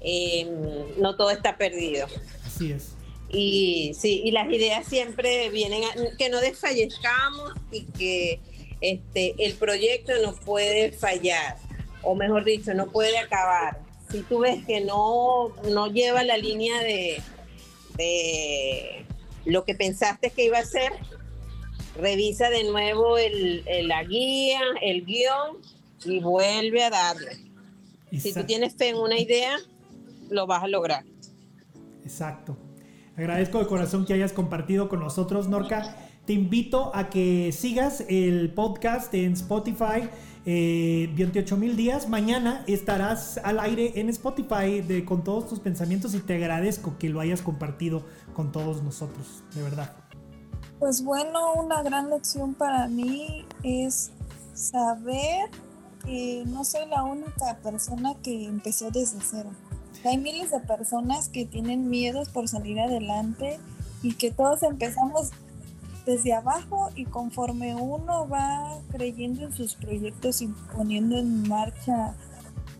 [0.00, 0.50] em,
[0.98, 2.06] no todo está perdido.
[2.44, 2.90] Así es.
[3.30, 8.40] Y sí, y las ideas siempre vienen a, que no desfallezcamos y que
[8.82, 11.56] este, el proyecto no puede fallar,
[12.02, 13.80] o mejor dicho, no puede acabar.
[14.10, 17.22] Si tú ves que no, no lleva la línea de,
[17.96, 19.06] de
[19.44, 20.92] lo que pensaste que iba a ser,
[21.96, 25.58] revisa de nuevo el, la guía, el guion
[26.04, 27.50] y vuelve a darle.
[28.18, 29.56] Si tú tienes fe en una idea,
[30.30, 31.04] lo vas a lograr.
[32.02, 32.56] Exacto.
[33.16, 35.96] Agradezco de corazón que hayas compartido con nosotros, Norca.
[36.26, 40.08] Te invito a que sigas el podcast en Spotify.
[40.44, 42.08] 28 eh, mil días.
[42.08, 47.08] Mañana estarás al aire en Spotify de, con todos tus pensamientos y te agradezco que
[47.08, 48.04] lo hayas compartido
[48.40, 49.92] con todos nosotros, de verdad.
[50.78, 54.12] Pues bueno, una gran lección para mí es
[54.54, 55.50] saber
[56.06, 59.50] que no soy la única persona que empezó desde cero.
[60.06, 63.60] Hay miles de personas que tienen miedos por salir adelante
[64.02, 65.32] y que todos empezamos
[66.06, 72.14] desde abajo y conforme uno va creyendo en sus proyectos y poniendo en marcha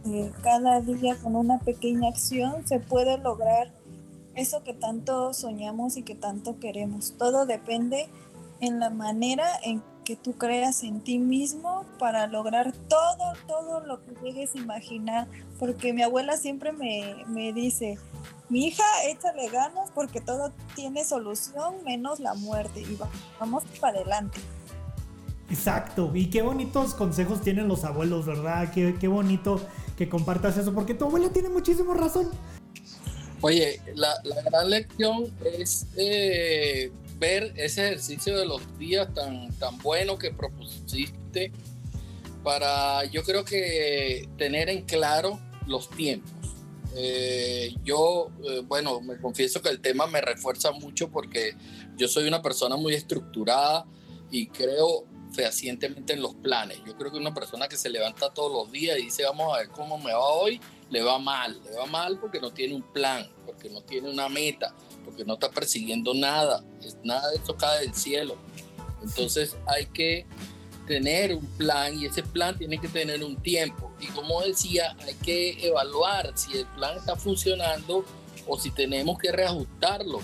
[0.07, 3.75] eh, cada día con una pequeña acción, se puede lograr
[4.41, 7.15] eso que tanto soñamos y que tanto queremos.
[7.19, 8.09] Todo depende
[8.61, 14.03] en la manera en que tú creas en ti mismo para lograr todo, todo lo
[14.03, 15.29] que llegues a imaginar.
[15.59, 17.99] Porque mi abuela siempre me, me dice,
[18.49, 22.99] mi hija, échale ganas porque todo tiene solución menos la muerte y
[23.39, 24.41] vamos para adelante.
[25.51, 28.71] Exacto, y qué bonitos consejos tienen los abuelos, ¿verdad?
[28.73, 29.61] Qué, qué bonito
[29.97, 32.31] que compartas eso, porque tu abuela tiene muchísima razón.
[33.43, 34.15] Oye, la,
[34.45, 41.53] gran lección es eh, ver ese ejercicio de los días tan, tan bueno que propusiste
[42.43, 46.41] para, yo creo que tener en claro los tiempos
[46.95, 51.55] eh, yo, eh, bueno, me confieso que el tema me refuerza mucho porque
[51.97, 53.87] yo soy una persona muy estructurada
[54.31, 56.79] y creo fehacientemente en los planes.
[56.85, 59.59] Yo creo que una persona que se levanta todos los días y dice, vamos a
[59.59, 60.61] ver cómo me va hoy,
[60.91, 61.61] le va mal.
[61.65, 64.75] Le va mal porque no tiene un plan, porque no tiene una meta,
[65.05, 66.63] porque no está persiguiendo nada.
[67.03, 68.37] Nada de eso cae del cielo.
[69.03, 70.27] Entonces hay que
[70.87, 73.93] tener un plan y ese plan tiene que tener un tiempo.
[74.01, 78.05] Y como decía, hay que evaluar si el plan está funcionando
[78.47, 80.21] o si tenemos que reajustarlo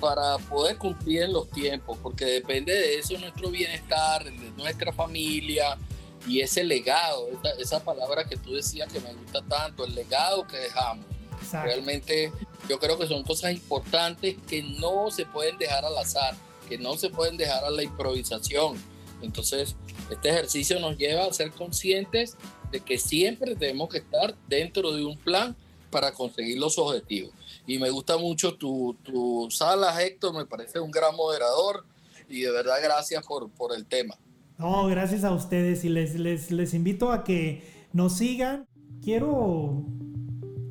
[0.00, 5.78] para poder cumplir en los tiempos, porque depende de eso nuestro bienestar, de nuestra familia
[6.26, 10.56] y ese legado, esa, palabra que tú decías que me gusta tanto, el legado que
[10.56, 11.06] dejamos.
[11.52, 12.32] Realmente
[12.68, 16.34] yo creo que son cosas importantes que no se pueden dejar al azar,
[16.68, 18.76] que no se pueden dejar a la improvisación
[19.22, 19.76] entonces,
[20.10, 22.36] este ejercicio nos lleva a ser conscientes
[22.70, 25.56] de que siempre tenemos que estar dentro de un plan
[25.90, 27.32] para conseguir los objetivos.
[27.66, 31.84] Y me gusta mucho tu, tu sala, Héctor, me parece un gran moderador
[32.28, 34.16] y de verdad gracias por, por el tema.
[34.58, 38.64] No, gracias a ustedes y les, les, les invito a que nos sigan.
[39.02, 39.84] Quiero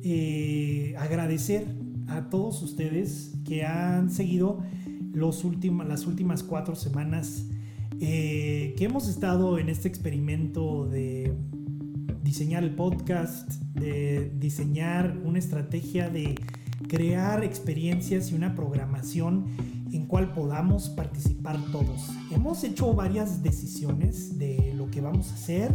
[0.02, 1.66] eh, agradecer
[2.08, 4.60] a todos ustedes que han seguido
[5.12, 5.44] los
[5.86, 7.46] las últimas cuatro semanas
[8.00, 11.32] eh, que hemos estado en este experimento de
[12.22, 16.34] diseñar el podcast, de diseñar una estrategia de
[16.88, 19.46] crear experiencias y una programación
[19.92, 22.10] en cual podamos participar todos.
[22.30, 25.74] Hemos hecho varias decisiones de lo que vamos a hacer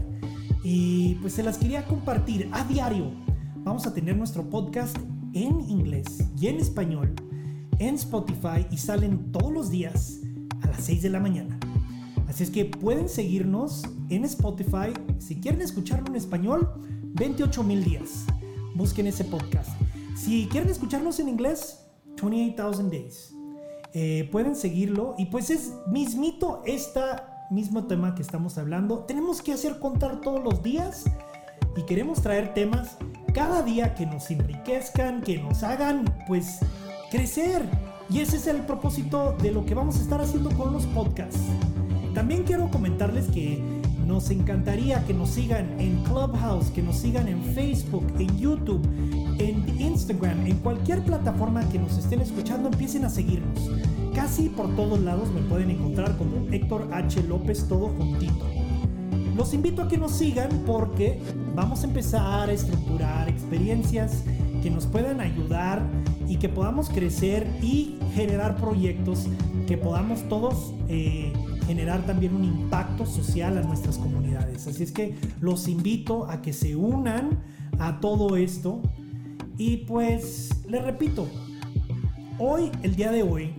[0.64, 3.12] y pues se las quería compartir a diario.
[3.58, 4.98] Vamos a tener nuestro podcast
[5.34, 7.16] en inglés y en español
[7.82, 10.20] en Spotify y salen todos los días
[10.62, 11.60] a las 6 de la mañana.
[12.28, 14.94] Así es que pueden seguirnos en Spotify.
[15.18, 16.70] Si quieren escucharlo en español,
[17.16, 18.26] 28 mil días.
[18.76, 19.70] Busquen ese podcast.
[20.16, 21.80] Si quieren escucharnos en inglés,
[22.22, 23.41] 28,000 Days.
[23.94, 27.02] Eh, pueden seguirlo y pues es mismito este
[27.50, 29.00] mismo tema que estamos hablando.
[29.00, 31.04] Tenemos que hacer contar todos los días
[31.76, 32.98] y queremos traer temas
[33.34, 36.60] cada día que nos enriquezcan, que nos hagan pues
[37.10, 37.64] crecer.
[38.10, 41.40] Y ese es el propósito de lo que vamos a estar haciendo con los podcasts.
[42.14, 43.81] También quiero comentarles que
[44.12, 48.82] nos encantaría que nos sigan en Clubhouse, que nos sigan en Facebook, en YouTube,
[49.40, 53.72] en Instagram, en cualquier plataforma que nos estén escuchando, empiecen a seguirnos.
[54.14, 57.24] Casi por todos lados me pueden encontrar como Héctor H.
[57.24, 58.46] López, todo juntito.
[59.38, 61.18] Los invito a que nos sigan porque
[61.56, 64.26] vamos a empezar a estructurar experiencias
[64.62, 65.82] que nos puedan ayudar
[66.28, 69.28] y que podamos crecer y generar proyectos
[69.68, 71.32] que podamos todos eh,
[71.68, 74.68] generar también un impacto social a nuestras comunidades.
[74.68, 77.40] Así es que los invito a que se unan
[77.80, 78.82] a todo esto
[79.58, 81.28] y pues les repito,
[82.40, 83.54] hoy, el día de hoy,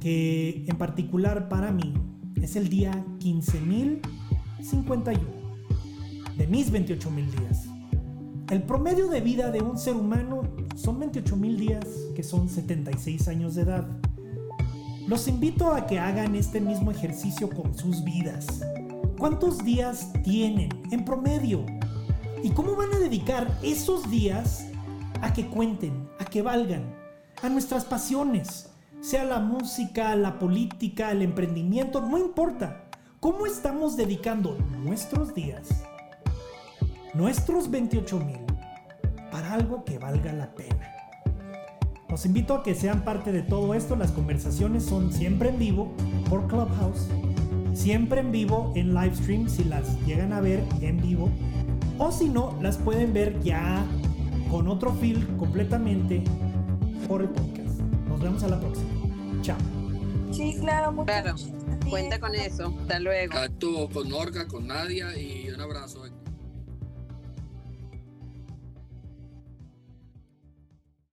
[0.00, 1.92] que en particular para mí
[2.40, 5.18] es el día 15.051
[6.36, 7.66] de mis 28.000 días.
[8.50, 10.42] El promedio de vida de un ser humano
[10.76, 13.88] son 28.000 días, que son 76 años de edad.
[15.06, 18.44] Los invito a que hagan este mismo ejercicio con sus vidas.
[19.16, 21.64] ¿Cuántos días tienen en promedio?
[22.42, 24.66] ¿Y cómo van a dedicar esos días
[25.22, 26.92] a que cuenten, a que valgan,
[27.40, 28.68] a nuestras pasiones?
[29.00, 32.82] Sea la música, la política, el emprendimiento, no importa.
[33.20, 35.68] ¿Cómo estamos dedicando nuestros días,
[37.14, 38.40] nuestros 28 mil,
[39.30, 40.95] para algo que valga la pena?
[42.08, 43.96] Los invito a que sean parte de todo esto.
[43.96, 45.92] Las conversaciones son siempre en vivo
[46.30, 47.08] por Clubhouse,
[47.74, 51.30] siempre en vivo en live stream si las llegan a ver en vivo,
[51.98, 53.84] o si no, las pueden ver ya
[54.50, 56.22] con otro feel completamente
[57.08, 57.80] por el podcast.
[58.08, 58.88] Nos vemos a la próxima.
[59.42, 59.58] Chao.
[60.30, 61.34] Sí, claro, Claro,
[61.88, 62.74] cuenta con eso.
[62.82, 63.36] Hasta luego.
[63.36, 65.48] Actúo con Orga, con Nadia y